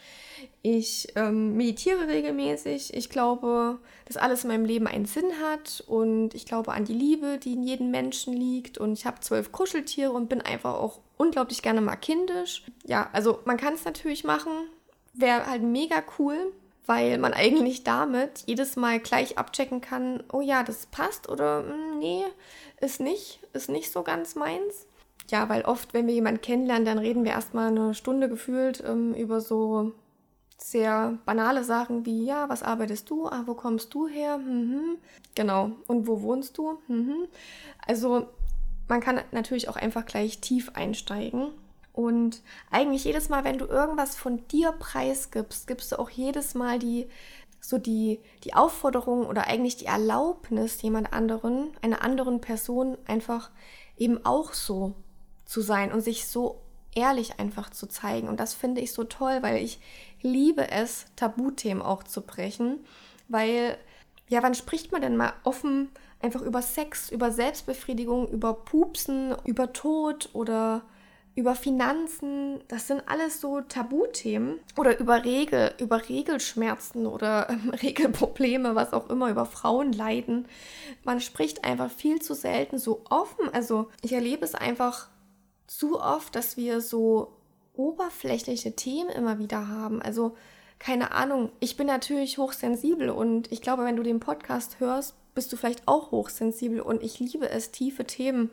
Ich 0.63 1.09
ähm, 1.15 1.57
meditiere 1.57 2.09
regelmäßig. 2.09 2.95
Ich 2.95 3.11
glaube, 3.11 3.79
dass 4.07 4.17
alles 4.17 4.45
in 4.45 4.49
meinem 4.49 4.65
Leben 4.65 4.87
einen 4.87 5.05
Sinn 5.05 5.39
hat 5.43 5.85
und 5.87 6.35
ich 6.35 6.47
glaube 6.47 6.73
an 6.73 6.87
die 6.87 6.95
Liebe, 6.95 7.39
die 7.39 7.53
in 7.53 7.63
jedem 7.63 7.91
Menschen 7.91 8.33
liegt. 8.33 8.79
Und 8.79 8.95
ich 8.95 9.05
habe 9.05 9.21
zwölf 9.21 9.53
Kuscheltiere 9.53 10.13
und 10.13 10.29
bin 10.31 10.41
einfach 10.41 10.75
auch 10.75 11.01
unglaublich 11.19 11.63
gerne 11.63 11.83
mal 11.83 11.97
kindisch. 11.97 12.65
Ja, 12.87 13.11
also 13.13 13.41
man 13.45 13.59
kann 13.59 13.75
es 13.75 13.85
natürlich 13.85 14.25
machen. 14.25 14.53
Wäre 15.13 15.47
halt 15.47 15.63
mega 15.63 16.03
cool 16.19 16.53
weil 16.87 17.19
man 17.19 17.33
eigentlich 17.33 17.85
damit 17.85 18.45
jedes 18.47 18.77
Mal 18.77 18.99
gleich 18.99 19.39
abchecken 19.39 19.81
kann, 19.81 20.23
oh 20.33 20.41
ja, 20.41 20.63
das 20.63 20.87
passt 20.87 21.29
oder 21.29 21.65
hm, 21.65 21.99
nee, 21.99 22.25
ist 22.81 23.01
nicht, 23.01 23.41
ist 23.53 23.71
nicht 23.71 23.93
so 23.93 24.03
ganz 24.03 24.35
meins. 24.35 24.87
Ja, 25.31 25.49
weil 25.49 25.63
oft, 25.63 25.95
wenn 25.95 26.07
wir 26.07 26.15
jemanden 26.15 26.41
kennenlernen, 26.41 26.85
dann 26.85 26.99
reden 26.99 27.25
wir 27.25 27.33
erstmal 27.33 27.69
eine 27.69 27.95
Stunde 27.95 28.29
gefühlt 28.29 28.83
ähm, 28.87 29.15
über 29.15 29.41
so 29.41 29.93
sehr 30.59 31.19
banale 31.25 31.65
Sachen 31.65 32.05
wie, 32.07 32.25
ja, 32.25 32.49
was 32.49 32.63
arbeitest 32.63 33.09
du? 33.11 33.27
Ah, 33.27 33.43
wo 33.47 33.55
kommst 33.55 33.95
du 33.95 34.09
her? 34.09 34.39
Mhm. 34.39 34.99
Genau. 35.35 35.73
Und 35.87 36.07
wo 36.07 36.23
wohnst 36.23 36.59
du? 36.59 36.79
Mhm. 36.89 37.29
Also 37.87 38.29
man 38.89 39.01
kann 39.01 39.21
natürlich 39.31 39.69
auch 39.69 39.77
einfach 39.77 40.05
gleich 40.05 40.41
tief 40.41 40.71
einsteigen 40.75 41.49
und 41.93 42.43
eigentlich 42.71 43.05
jedes 43.05 43.29
Mal, 43.29 43.45
wenn 43.45 43.59
du 43.59 43.67
irgendwas 43.67 44.17
von 44.17 44.47
dir 44.49 44.73
preisgibst, 44.73 45.67
gibst 45.67 45.93
du 45.93 45.99
auch 45.99 46.11
jedes 46.11 46.55
Mal 46.55 46.79
die 46.79 47.09
so 47.65 47.79
die, 47.79 48.19
die 48.43 48.55
Aufforderung 48.55 49.25
oder 49.25 49.47
eigentlich 49.47 49.77
die 49.77 49.87
Erlaubnis, 49.87 50.83
jemand 50.83 51.13
anderen, 51.13 51.71
einer 51.81 52.03
anderen 52.03 52.41
Person 52.41 52.99
einfach 53.07 53.51
eben 53.97 54.25
auch 54.27 54.53
so 54.53 54.95
zu 55.45 55.61
sein 55.61 55.93
und 55.93 56.01
sich 56.01 56.27
so 56.27 56.61
ehrlich 56.93 57.39
einfach 57.39 57.71
zu 57.71 57.87
zeigen. 57.87 58.29
Und 58.29 58.41
das 58.41 58.53
finde 58.53 58.81
ich 58.81 58.93
so 58.93 59.05
toll, 59.05 59.39
weil 59.43 59.63
ich 59.63 59.81
liebe 60.23 60.73
es, 60.73 61.07
Tabuthemen 61.15 61.83
auch 61.83 62.03
zu 62.03 62.23
brechen. 62.23 62.81
Weil, 63.29 63.79
ja, 64.29 64.43
wann 64.43 64.55
spricht 64.55 64.91
man 64.91 65.01
denn 65.01 65.17
mal 65.17 65.33
offen 65.45 65.89
einfach 66.21 66.43
über 66.43 66.63
Sex, 66.63 67.11
über 67.11 67.31
Selbstbefriedigung, 67.31 68.29
über 68.29 68.55
Pupsen, 68.55 69.35
über 69.45 69.73
Tod 69.73 70.31
oder 70.33 70.83
über 71.35 71.55
Finanzen, 71.55 72.61
das 72.69 72.87
sind 72.87 73.03
alles 73.07 73.41
so 73.41 73.63
Tabuthemen 73.63 74.61
oder 74.77 74.99
über 74.99 75.25
Regel, 75.25 75.73
über 75.79 76.09
Regelschmerzen 76.09 77.07
oder 77.07 77.49
ähm, 77.49 77.71
Regelprobleme, 77.83 78.75
was 78.75 78.93
auch 78.93 79.09
immer, 79.09 79.31
über 79.31 79.47
Frauenleiden. 79.47 80.47
Man 81.05 81.21
spricht 81.21 81.65
einfach 81.65 81.91
viel 81.91 82.21
zu 82.21 82.35
selten 82.35 82.79
so 82.79 83.03
offen. 83.09 83.49
Also 83.53 83.89
ich 84.03 84.13
erlebe 84.13 84.45
es 84.45 84.55
einfach 84.55 85.09
zu 85.67 86.01
oft, 86.01 86.35
dass 86.35 86.59
wir 86.59 86.83
so 86.83 87.33
oberflächliche 87.75 88.77
Themen 88.77 89.09
immer 89.09 89.39
wieder 89.39 89.69
haben. 89.69 90.03
Also 90.03 90.37
keine 90.79 91.13
Ahnung, 91.13 91.51
ich 91.61 91.77
bin 91.77 91.87
natürlich 91.87 92.37
hochsensibel 92.37 93.09
und 93.09 93.51
ich 93.53 93.63
glaube, 93.63 93.85
wenn 93.85 93.97
du 93.97 94.03
den 94.03 94.21
Podcast 94.21 94.81
hörst, 94.81 95.15
bist 95.35 95.51
du 95.53 95.57
vielleicht 95.57 95.89
auch 95.89 96.11
hochsensibel 96.11 96.81
und 96.81 97.03
ich 97.03 97.21
liebe 97.21 97.49
es, 97.49 97.71
tiefe 97.71 98.05
Themen 98.05 98.51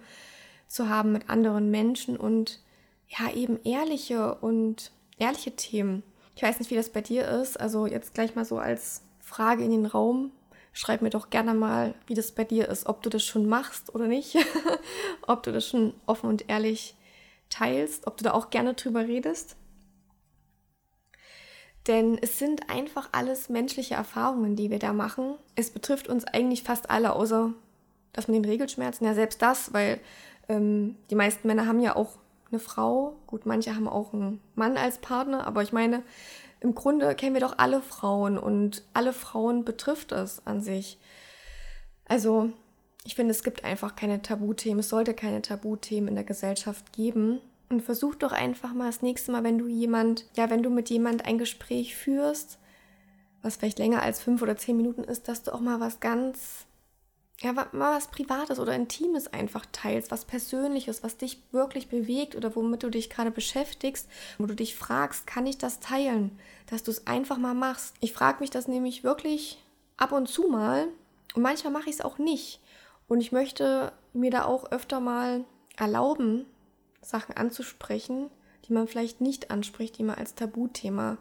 zu 0.67 0.87
haben 0.87 1.11
mit 1.11 1.29
anderen 1.29 1.71
Menschen 1.71 2.15
und 2.15 2.61
ja, 3.09 3.31
eben 3.33 3.59
ehrliche 3.63 4.35
und 4.35 4.91
ehrliche 5.17 5.55
Themen. 5.55 6.03
Ich 6.35 6.43
weiß 6.43 6.59
nicht, 6.59 6.71
wie 6.71 6.75
das 6.75 6.89
bei 6.89 7.01
dir 7.01 7.27
ist. 7.27 7.59
Also 7.59 7.85
jetzt 7.87 8.13
gleich 8.13 8.35
mal 8.35 8.45
so 8.45 8.59
als 8.59 9.01
Frage 9.19 9.63
in 9.63 9.71
den 9.71 9.85
Raum. 9.85 10.31
Schreib 10.71 11.01
mir 11.01 11.09
doch 11.09 11.29
gerne 11.29 11.53
mal, 11.53 11.95
wie 12.07 12.13
das 12.13 12.31
bei 12.31 12.43
dir 12.43 12.69
ist, 12.69 12.85
ob 12.85 13.01
du 13.01 13.09
das 13.09 13.23
schon 13.23 13.47
machst 13.47 13.93
oder 13.93 14.07
nicht. 14.07 14.37
ob 15.27 15.43
du 15.43 15.51
das 15.51 15.67
schon 15.67 15.93
offen 16.05 16.29
und 16.29 16.49
ehrlich 16.49 16.95
teilst, 17.49 18.05
ob 18.07 18.17
du 18.17 18.23
da 18.23 18.33
auch 18.33 18.51
gerne 18.51 18.75
drüber 18.75 19.07
redest. 19.07 19.55
Denn 21.87 22.19
es 22.21 22.37
sind 22.37 22.69
einfach 22.69 23.09
alles 23.13 23.49
menschliche 23.49 23.95
Erfahrungen, 23.95 24.55
die 24.55 24.69
wir 24.69 24.79
da 24.79 24.93
machen. 24.93 25.35
Es 25.55 25.71
betrifft 25.71 26.07
uns 26.07 26.23
eigentlich 26.25 26.61
fast 26.61 26.89
alle, 26.91 27.13
außer 27.13 27.53
das 28.13 28.27
mit 28.27 28.35
den 28.35 28.45
Regelschmerzen. 28.45 29.05
Ja, 29.05 29.15
selbst 29.15 29.41
das, 29.41 29.73
weil 29.73 29.99
ähm, 30.47 30.97
die 31.09 31.15
meisten 31.15 31.47
Männer 31.47 31.65
haben 31.65 31.79
ja 31.79 31.95
auch 31.95 32.19
eine 32.51 32.59
Frau. 32.59 33.15
Gut, 33.27 33.45
manche 33.45 33.75
haben 33.75 33.87
auch 33.87 34.13
einen 34.13 34.41
Mann 34.55 34.77
als 34.77 34.99
Partner, 34.99 35.45
aber 35.47 35.61
ich 35.63 35.73
meine, 35.73 36.03
im 36.59 36.75
Grunde 36.75 37.15
kennen 37.15 37.33
wir 37.33 37.41
doch 37.41 37.57
alle 37.57 37.81
Frauen 37.81 38.37
und 38.37 38.83
alle 38.93 39.13
Frauen 39.13 39.63
betrifft 39.63 40.11
es 40.11 40.45
an 40.45 40.61
sich. 40.61 40.99
Also, 42.05 42.51
ich 43.05 43.15
finde, 43.15 43.31
es 43.31 43.43
gibt 43.43 43.63
einfach 43.63 43.95
keine 43.95 44.21
Tabuthemen. 44.21 44.79
Es 44.79 44.89
sollte 44.89 45.13
keine 45.13 45.41
Tabuthemen 45.41 46.09
in 46.09 46.15
der 46.15 46.23
Gesellschaft 46.23 46.91
geben. 46.91 47.39
Und 47.69 47.81
versuch 47.81 48.15
doch 48.15 48.31
einfach 48.31 48.73
mal 48.73 48.87
das 48.87 49.03
nächste 49.03 49.31
Mal, 49.31 49.43
wenn 49.43 49.59
du 49.59 49.67
jemand, 49.67 50.25
ja, 50.35 50.49
wenn 50.49 50.63
du 50.63 50.71
mit 50.71 50.89
jemand 50.89 51.25
ein 51.25 51.37
Gespräch 51.37 51.95
führst, 51.95 52.57
was 53.43 53.57
vielleicht 53.57 53.79
länger 53.79 54.01
als 54.01 54.19
fünf 54.21 54.41
oder 54.41 54.57
zehn 54.57 54.75
Minuten 54.75 55.03
ist, 55.03 55.27
dass 55.27 55.43
du 55.43 55.53
auch 55.53 55.59
mal 55.59 55.79
was 55.79 55.99
ganz 55.99 56.65
ja, 57.41 57.53
mal 57.53 57.67
was 57.71 58.07
Privates 58.07 58.59
oder 58.59 58.75
Intimes 58.75 59.27
einfach 59.27 59.65
teilst, 59.71 60.11
was 60.11 60.25
Persönliches, 60.25 61.03
was 61.03 61.15
dich 61.15 61.41
wirklich 61.51 61.87
bewegt 61.87 62.35
oder 62.35 62.55
womit 62.55 62.83
du 62.83 62.89
dich 62.89 63.09
gerade 63.09 63.31
beschäftigst, 63.31 64.09
wo 64.37 64.45
du 64.45 64.55
dich 64.55 64.75
fragst, 64.75 65.25
kann 65.25 65.47
ich 65.47 65.57
das 65.57 65.79
teilen, 65.79 66.37
dass 66.69 66.83
du 66.83 66.91
es 66.91 67.07
einfach 67.07 67.37
mal 67.37 67.53
machst. 67.53 67.95
Ich 68.01 68.11
frage 68.11 68.41
mich 68.41 68.49
das 68.49 68.67
nämlich 68.67 69.03
wirklich 69.03 69.63
ab 69.95 70.11
und 70.11 70.27
zu 70.27 70.47
mal 70.49 70.89
und 71.33 71.41
manchmal 71.41 71.71
mache 71.71 71.89
ich 71.89 71.95
es 71.95 72.01
auch 72.01 72.17
nicht. 72.17 72.59
Und 73.07 73.21
ich 73.21 73.31
möchte 73.31 73.93
mir 74.13 74.31
da 74.31 74.43
auch 74.43 74.71
öfter 74.71 74.99
mal 74.99 75.45
erlauben, 75.77 76.45
Sachen 77.01 77.37
anzusprechen, 77.37 78.29
die 78.67 78.73
man 78.73 78.87
vielleicht 78.87 79.21
nicht 79.21 79.49
anspricht, 79.49 79.97
die 79.97 80.03
man 80.03 80.17
als 80.17 80.35
Tabuthema 80.35 81.17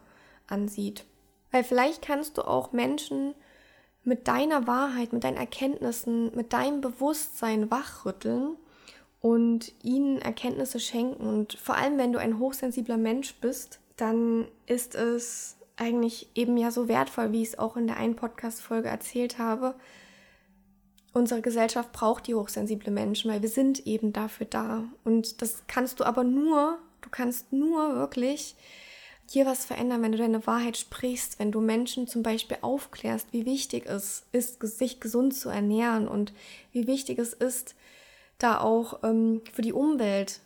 ansieht. 0.49 1.05
Weil 1.53 1.63
vielleicht 1.65 2.03
kannst 2.03 2.37
du 2.37 2.43
auch 2.43 2.73
Menschen 2.73 3.35
mit 4.09 4.27
deiner 4.27 4.67
Wahrheit, 4.67 5.13
mit 5.13 5.23
deinen 5.23 5.37
Erkenntnissen, 5.37 6.35
mit 6.35 6.53
deinem 6.53 6.81
Bewusstsein 6.81 7.71
wachrütteln 7.71 8.57
und 9.21 9.73
ihnen 9.83 10.21
Erkenntnisse 10.21 10.81
schenken. 10.81 11.27
Und 11.27 11.55
vor 11.55 11.77
allem, 11.77 11.99
wenn 11.99 12.13
du 12.13 12.19
ein 12.19 12.39
hochsensibler 12.39 12.97
Mensch 12.97 13.35
bist, 13.35 13.81
dann 13.97 14.49
ist 14.67 14.95
es 14.95 15.57
eigentlich 15.77 16.31
eben 16.35 16.57
ja 16.57 16.71
so 16.71 16.89
wertvoll, 16.89 17.33
wie 17.33 17.43
ich 17.43 17.49
es 17.49 17.59
auch 17.59 17.77
in 17.77 17.87
der 17.87 17.99
einen 17.99 18.17
Podcast-Folge 18.17 18.89
erzählt 18.89 19.39
habe. 19.39 19.75
Unsere 21.13 21.43
Gesellschaft 21.43 21.93
braucht 21.93 22.27
die 22.27 22.35
hochsensible 22.35 22.91
Menschen, 22.91 23.31
weil 23.31 23.43
wir 23.43 23.49
sind 23.49 23.87
eben 23.87 24.13
dafür 24.13 24.47
da. 24.47 24.85
Und 25.05 25.43
das 25.43 25.65
kannst 25.67 26.01
du 26.01 26.05
aber 26.05 26.25
nur, 26.25 26.79
du 27.01 27.11
kannst 27.11 27.53
nur 27.53 27.95
wirklich 27.95 28.57
hier 29.31 29.47
was 29.47 29.67
verändern, 29.67 30.03
wenn 30.03 30.13
du 30.13 30.19
deine 30.19 30.47
Wahrheit 30.47 30.77
sprichst, 30.77 31.39
wenn 31.39 31.53
du 31.53 31.61
Menschen 31.61 32.07
zum 32.07 32.23
Beispiel 32.23 32.59
aufklärst, 32.63 33.29
wie 33.33 33.45
wichtig 33.45 33.87
es 33.87 34.25
ist, 34.33 34.63
sich 34.63 35.01
gesund 35.01 35.35
zu 35.35 35.51
ernähren 35.51 36.09
und 36.09 36.33
wie 36.73 36.87
wichtig 36.87 37.19
es 37.19 37.35
ist, 37.35 37.75
da 38.39 38.61
auch 38.61 39.03
ähm, 39.03 39.43
für 39.53 39.63
die 39.63 39.73
Umwelt 39.73 40.41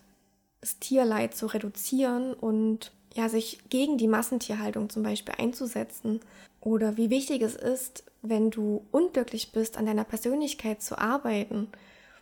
das 0.60 0.78
Tierleid 0.78 1.34
zu 1.34 1.46
reduzieren 1.46 2.34
und 2.34 2.92
ja, 3.14 3.28
sich 3.28 3.58
gegen 3.68 3.98
die 3.98 4.08
Massentierhaltung 4.08 4.88
zum 4.90 5.02
Beispiel 5.02 5.34
einzusetzen. 5.38 6.20
Oder 6.60 6.96
wie 6.96 7.10
wichtig 7.10 7.42
es 7.42 7.56
ist, 7.56 8.04
wenn 8.22 8.50
du 8.50 8.84
unglücklich 8.90 9.52
bist, 9.52 9.76
an 9.76 9.86
deiner 9.86 10.04
Persönlichkeit 10.04 10.82
zu 10.82 10.98
arbeiten. 10.98 11.68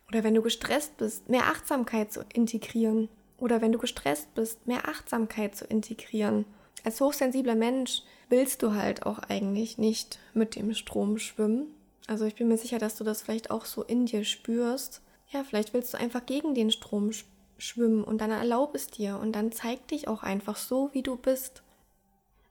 Oder 0.08 0.24
wenn 0.24 0.34
du 0.34 0.42
gestresst 0.42 0.96
bist, 0.96 1.28
mehr 1.28 1.44
Achtsamkeit 1.44 2.12
zu 2.12 2.24
integrieren 2.32 3.08
oder 3.40 3.60
wenn 3.60 3.72
du 3.72 3.78
gestresst 3.78 4.34
bist, 4.34 4.66
mehr 4.66 4.88
Achtsamkeit 4.88 5.56
zu 5.56 5.64
integrieren. 5.64 6.44
Als 6.84 7.00
hochsensibler 7.00 7.54
Mensch 7.54 8.02
willst 8.28 8.62
du 8.62 8.74
halt 8.74 9.04
auch 9.04 9.18
eigentlich 9.18 9.78
nicht 9.78 10.18
mit 10.34 10.56
dem 10.56 10.72
Strom 10.74 11.18
schwimmen. 11.18 11.66
Also 12.06 12.24
ich 12.24 12.34
bin 12.36 12.48
mir 12.48 12.58
sicher, 12.58 12.78
dass 12.78 12.96
du 12.96 13.04
das 13.04 13.22
vielleicht 13.22 13.50
auch 13.50 13.64
so 13.64 13.82
in 13.82 14.06
dir 14.06 14.24
spürst. 14.24 15.02
Ja, 15.30 15.44
vielleicht 15.44 15.74
willst 15.74 15.92
du 15.94 15.98
einfach 15.98 16.24
gegen 16.26 16.54
den 16.54 16.70
Strom 16.70 17.10
schwimmen 17.58 18.02
und 18.02 18.20
dann 18.20 18.30
erlaub 18.30 18.74
es 18.74 18.88
dir 18.88 19.18
und 19.18 19.32
dann 19.32 19.52
zeig 19.52 19.86
dich 19.88 20.08
auch 20.08 20.22
einfach 20.22 20.56
so, 20.56 20.90
wie 20.92 21.02
du 21.02 21.16
bist. 21.16 21.62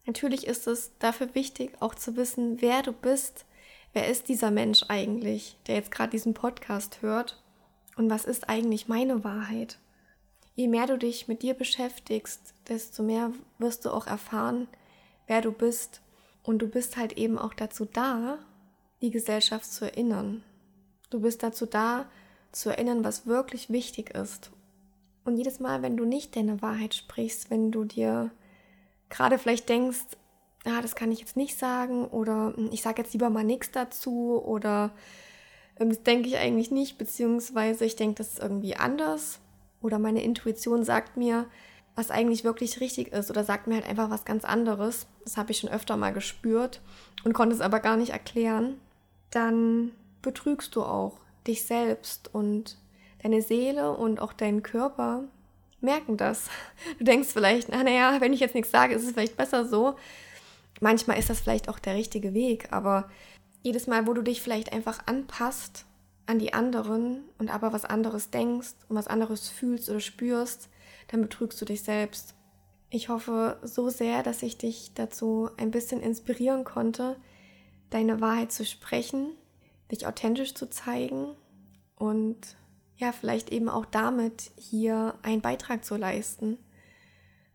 Natürlich 0.05 0.47
ist 0.47 0.67
es 0.67 0.91
dafür 0.99 1.35
wichtig, 1.35 1.73
auch 1.81 1.95
zu 1.95 2.15
wissen, 2.15 2.61
wer 2.61 2.81
du 2.81 2.93
bist. 2.93 3.45
Wer 3.93 4.07
ist 4.07 4.29
dieser 4.29 4.51
Mensch 4.51 4.83
eigentlich, 4.87 5.57
der 5.67 5.75
jetzt 5.75 5.91
gerade 5.91 6.11
diesen 6.11 6.33
Podcast 6.33 7.01
hört? 7.01 7.41
Und 7.95 8.09
was 8.09 8.25
ist 8.25 8.49
eigentlich 8.49 8.87
meine 8.87 9.23
Wahrheit? 9.23 9.79
Je 10.59 10.67
mehr 10.67 10.87
du 10.87 10.97
dich 10.97 11.29
mit 11.29 11.41
dir 11.41 11.53
beschäftigst, 11.53 12.53
desto 12.67 13.01
mehr 13.01 13.31
wirst 13.59 13.85
du 13.85 13.91
auch 13.91 14.07
erfahren, 14.07 14.67
wer 15.25 15.39
du 15.39 15.53
bist. 15.53 16.01
Und 16.43 16.59
du 16.59 16.67
bist 16.67 16.97
halt 16.97 17.13
eben 17.13 17.37
auch 17.37 17.53
dazu 17.53 17.85
da, 17.85 18.39
die 19.01 19.09
Gesellschaft 19.09 19.71
zu 19.71 19.85
erinnern. 19.85 20.43
Du 21.11 21.21
bist 21.21 21.43
dazu 21.43 21.65
da, 21.65 22.07
zu 22.51 22.71
erinnern, 22.71 23.05
was 23.05 23.25
wirklich 23.25 23.69
wichtig 23.69 24.09
ist. 24.09 24.51
Und 25.23 25.37
jedes 25.37 25.61
Mal, 25.61 25.81
wenn 25.81 25.95
du 25.95 26.03
nicht 26.03 26.35
deine 26.35 26.61
Wahrheit 26.61 26.93
sprichst, 26.93 27.49
wenn 27.49 27.71
du 27.71 27.85
dir 27.85 28.29
gerade 29.07 29.37
vielleicht 29.37 29.69
denkst, 29.69 30.17
ah, 30.65 30.81
das 30.81 30.95
kann 30.95 31.13
ich 31.13 31.21
jetzt 31.21 31.37
nicht 31.37 31.57
sagen 31.57 32.05
oder 32.05 32.53
hm, 32.57 32.69
ich 32.73 32.81
sage 32.81 33.01
jetzt 33.01 33.13
lieber 33.13 33.29
mal 33.29 33.45
nichts 33.45 33.71
dazu 33.71 34.43
oder 34.43 34.91
ähm, 35.79 35.87
das 35.87 36.03
denke 36.03 36.27
ich 36.27 36.35
eigentlich 36.35 36.69
nicht, 36.69 36.97
beziehungsweise 36.97 37.85
ich 37.85 37.95
denke 37.95 38.15
das 38.15 38.33
ist 38.33 38.39
irgendwie 38.39 38.75
anders, 38.75 39.39
oder 39.81 39.99
meine 39.99 40.23
Intuition 40.23 40.83
sagt 40.83 41.17
mir, 41.17 41.45
was 41.95 42.11
eigentlich 42.11 42.43
wirklich 42.43 42.79
richtig 42.79 43.11
ist 43.11 43.29
oder 43.29 43.43
sagt 43.43 43.67
mir 43.67 43.75
halt 43.75 43.87
einfach 43.87 44.09
was 44.09 44.25
ganz 44.25 44.45
anderes. 44.45 45.07
Das 45.23 45.37
habe 45.37 45.51
ich 45.51 45.59
schon 45.59 45.69
öfter 45.69 45.97
mal 45.97 46.13
gespürt 46.13 46.81
und 47.23 47.33
konnte 47.33 47.55
es 47.55 47.61
aber 47.61 47.79
gar 47.79 47.97
nicht 47.97 48.11
erklären. 48.11 48.79
Dann 49.31 49.91
betrügst 50.21 50.75
du 50.75 50.83
auch 50.83 51.19
dich 51.45 51.65
selbst 51.65 52.33
und 52.33 52.77
deine 53.21 53.41
Seele 53.41 53.91
und 53.91 54.19
auch 54.19 54.33
dein 54.33 54.63
Körper 54.63 55.25
merken 55.81 56.17
das. 56.17 56.49
Du 56.97 57.03
denkst 57.03 57.29
vielleicht, 57.31 57.69
naja, 57.69 58.19
wenn 58.19 58.33
ich 58.33 58.39
jetzt 58.39 58.55
nichts 58.55 58.71
sage, 58.71 58.95
ist 58.95 59.03
es 59.03 59.11
vielleicht 59.11 59.37
besser 59.37 59.65
so. 59.65 59.95
Manchmal 60.81 61.19
ist 61.19 61.29
das 61.29 61.41
vielleicht 61.41 61.67
auch 61.67 61.79
der 61.79 61.95
richtige 61.95 62.33
Weg, 62.33 62.71
aber 62.71 63.09
jedes 63.61 63.87
Mal, 63.87 64.07
wo 64.07 64.13
du 64.13 64.21
dich 64.21 64.41
vielleicht 64.41 64.71
einfach 64.71 64.99
anpasst 65.05 65.85
an 66.29 66.37
die 66.37 66.53
anderen 66.53 67.23
und 67.39 67.49
aber 67.49 67.73
was 67.73 67.85
anderes 67.85 68.29
denkst 68.29 68.75
und 68.87 68.95
was 68.95 69.07
anderes 69.07 69.49
fühlst 69.49 69.89
oder 69.89 69.99
spürst, 69.99 70.69
dann 71.07 71.21
betrügst 71.21 71.59
du 71.59 71.65
dich 71.65 71.81
selbst. 71.81 72.35
Ich 72.91 73.09
hoffe 73.09 73.57
so 73.63 73.89
sehr, 73.89 74.21
dass 74.21 74.43
ich 74.43 74.57
dich 74.57 74.91
dazu 74.93 75.49
ein 75.57 75.71
bisschen 75.71 76.01
inspirieren 76.01 76.63
konnte, 76.63 77.15
deine 77.89 78.21
Wahrheit 78.21 78.51
zu 78.51 78.63
sprechen, 78.63 79.31
dich 79.91 80.05
authentisch 80.05 80.53
zu 80.53 80.69
zeigen 80.69 81.35
und 81.95 82.37
ja, 82.97 83.11
vielleicht 83.11 83.51
eben 83.51 83.67
auch 83.67 83.85
damit 83.85 84.51
hier 84.55 85.15
einen 85.23 85.41
Beitrag 85.41 85.83
zu 85.83 85.95
leisten. 85.95 86.59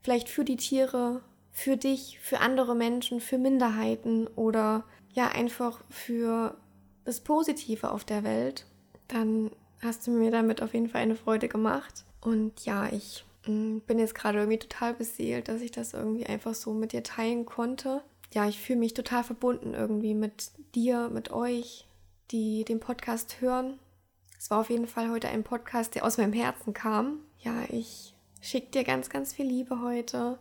Vielleicht 0.03 0.29
für 0.29 0.45
die 0.45 0.57
Tiere, 0.57 1.23
für 1.53 1.77
dich, 1.77 2.19
für 2.19 2.41
andere 2.41 2.75
Menschen, 2.75 3.21
für 3.21 3.39
Minderheiten 3.39 4.27
oder 4.27 4.85
ja, 5.13 5.29
einfach 5.29 5.81
für 5.91 6.57
das 7.05 7.21
Positive 7.21 7.91
auf 7.91 8.05
der 8.05 8.25
Welt, 8.25 8.67
dann 9.09 9.51
hast 9.81 10.07
du 10.07 10.11
mir 10.11 10.31
damit 10.31 10.63
auf 10.63 10.75
jeden 10.75 10.89
Fall 10.89 11.03
eine 11.03 11.17
Freude 11.17 11.49
gemacht. 11.49 12.05
Und 12.21 12.65
ja, 12.65 12.91
ich 12.91 13.25
mm, 13.47 13.79
bin 13.81 13.99
jetzt 13.99 14.15
gerade 14.15 14.39
irgendwie 14.39 14.59
total 14.59 14.95
beseelt, 14.95 15.49
dass 15.49 15.61
ich 15.61 15.71
das 15.71 15.93
irgendwie 15.93 16.27
einfach 16.27 16.55
so 16.55 16.73
mit 16.73 16.93
dir 16.93 17.03
teilen 17.03 17.45
konnte. 17.45 18.03
Ja, 18.33 18.49
ich 18.49 18.61
fühle 18.61 18.79
mich 18.79 18.95
total 18.95 19.23
verbunden 19.23 19.75
irgendwie 19.75 20.15
mit 20.15 20.51
dir, 20.75 21.09
mit 21.11 21.31
euch, 21.31 21.87
die 22.31 22.65
den 22.65 22.81
Podcast 22.81 23.41
hören. 23.41 23.79
Es 24.39 24.51
war 24.51 24.61
auf 24.61 24.71
jeden 24.71 24.89
Fall 24.89 25.11
heute 25.11 25.29
ein 25.29 25.45
Podcast, 25.45 25.95
der 25.95 26.05
aus 26.05 26.19
meinem 26.19 26.33
Herzen 26.33 26.73
kam. 26.73 27.21
Ja, 27.39 27.65
ich 27.69 28.15
schicke 28.41 28.71
dir 28.71 28.85
ganz, 28.85 29.09
ganz 29.09 29.33
viel 29.33 29.47
Liebe 29.47 29.81
heute 29.81 30.39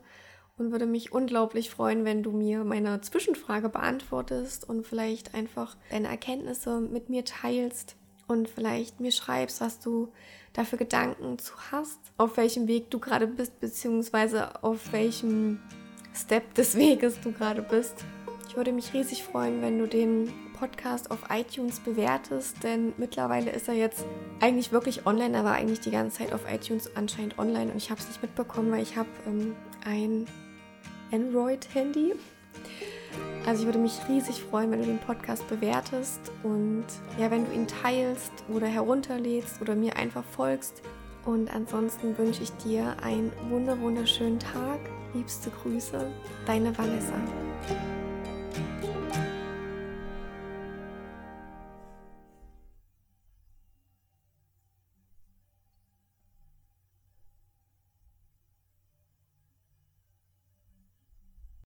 und 0.57 0.71
würde 0.71 0.85
mich 0.85 1.11
unglaublich 1.11 1.69
freuen, 1.69 2.05
wenn 2.05 2.23
du 2.23 2.31
mir 2.31 2.63
meine 2.63 3.01
Zwischenfrage 3.01 3.69
beantwortest 3.69 4.67
und 4.67 4.85
vielleicht 4.85 5.33
einfach 5.33 5.75
deine 5.89 6.07
Erkenntnisse 6.07 6.79
mit 6.79 7.09
mir 7.09 7.25
teilst 7.25 7.95
und 8.27 8.47
vielleicht 8.47 8.99
mir 8.99 9.11
schreibst, 9.11 9.61
was 9.61 9.79
du 9.79 10.11
dafür 10.53 10.77
Gedanken 10.77 11.39
zu 11.39 11.53
hast, 11.71 11.99
auf 12.17 12.37
welchem 12.37 12.67
Weg 12.67 12.91
du 12.91 12.99
gerade 12.99 13.27
bist, 13.27 13.59
beziehungsweise 13.59 14.63
auf 14.63 14.91
welchem 14.91 15.59
Step 16.13 16.53
des 16.53 16.75
Weges 16.75 17.19
du 17.21 17.31
gerade 17.31 17.63
bist. 17.63 18.05
Ich 18.47 18.55
würde 18.55 18.71
mich 18.71 18.93
riesig 18.93 19.23
freuen, 19.23 19.63
wenn 19.63 19.79
du 19.79 19.87
den 19.87 20.31
Podcast 20.53 21.09
auf 21.09 21.23
iTunes 21.31 21.79
bewertest, 21.79 22.63
denn 22.63 22.93
mittlerweile 22.97 23.49
ist 23.49 23.67
er 23.67 23.73
jetzt 23.73 24.05
eigentlich 24.39 24.71
wirklich 24.71 25.07
online. 25.07 25.35
Er 25.35 25.43
war 25.43 25.55
eigentlich 25.55 25.79
die 25.79 25.89
ganze 25.89 26.19
Zeit 26.19 26.33
auf 26.33 26.41
iTunes 26.47 26.95
anscheinend 26.95 27.39
online 27.39 27.71
und 27.71 27.77
ich 27.77 27.89
habe 27.89 27.99
es 27.99 28.07
nicht 28.07 28.21
mitbekommen, 28.21 28.71
weil 28.71 28.83
ich 28.83 28.95
habe 28.95 29.09
ähm, 29.25 29.55
ein 29.83 30.27
Android-Handy. 31.11 32.13
Also 33.45 33.61
ich 33.61 33.65
würde 33.65 33.79
mich 33.79 33.99
riesig 34.07 34.41
freuen, 34.41 34.71
wenn 34.71 34.79
du 34.79 34.85
den 34.85 34.99
Podcast 34.99 35.47
bewertest 35.49 36.31
und 36.43 36.85
ja, 37.19 37.29
wenn 37.29 37.45
du 37.45 37.51
ihn 37.51 37.67
teilst 37.67 38.31
oder 38.47 38.67
herunterlädst 38.67 39.61
oder 39.61 39.75
mir 39.75 39.97
einfach 39.97 40.23
folgst. 40.23 40.81
Und 41.25 41.53
ansonsten 41.53 42.17
wünsche 42.17 42.43
ich 42.43 42.51
dir 42.63 42.95
einen 43.01 43.31
wunderschönen 43.49 44.39
Tag. 44.39 44.79
Liebste 45.13 45.51
Grüße, 45.51 46.07
deine 46.45 46.77
Vanessa. 46.77 47.13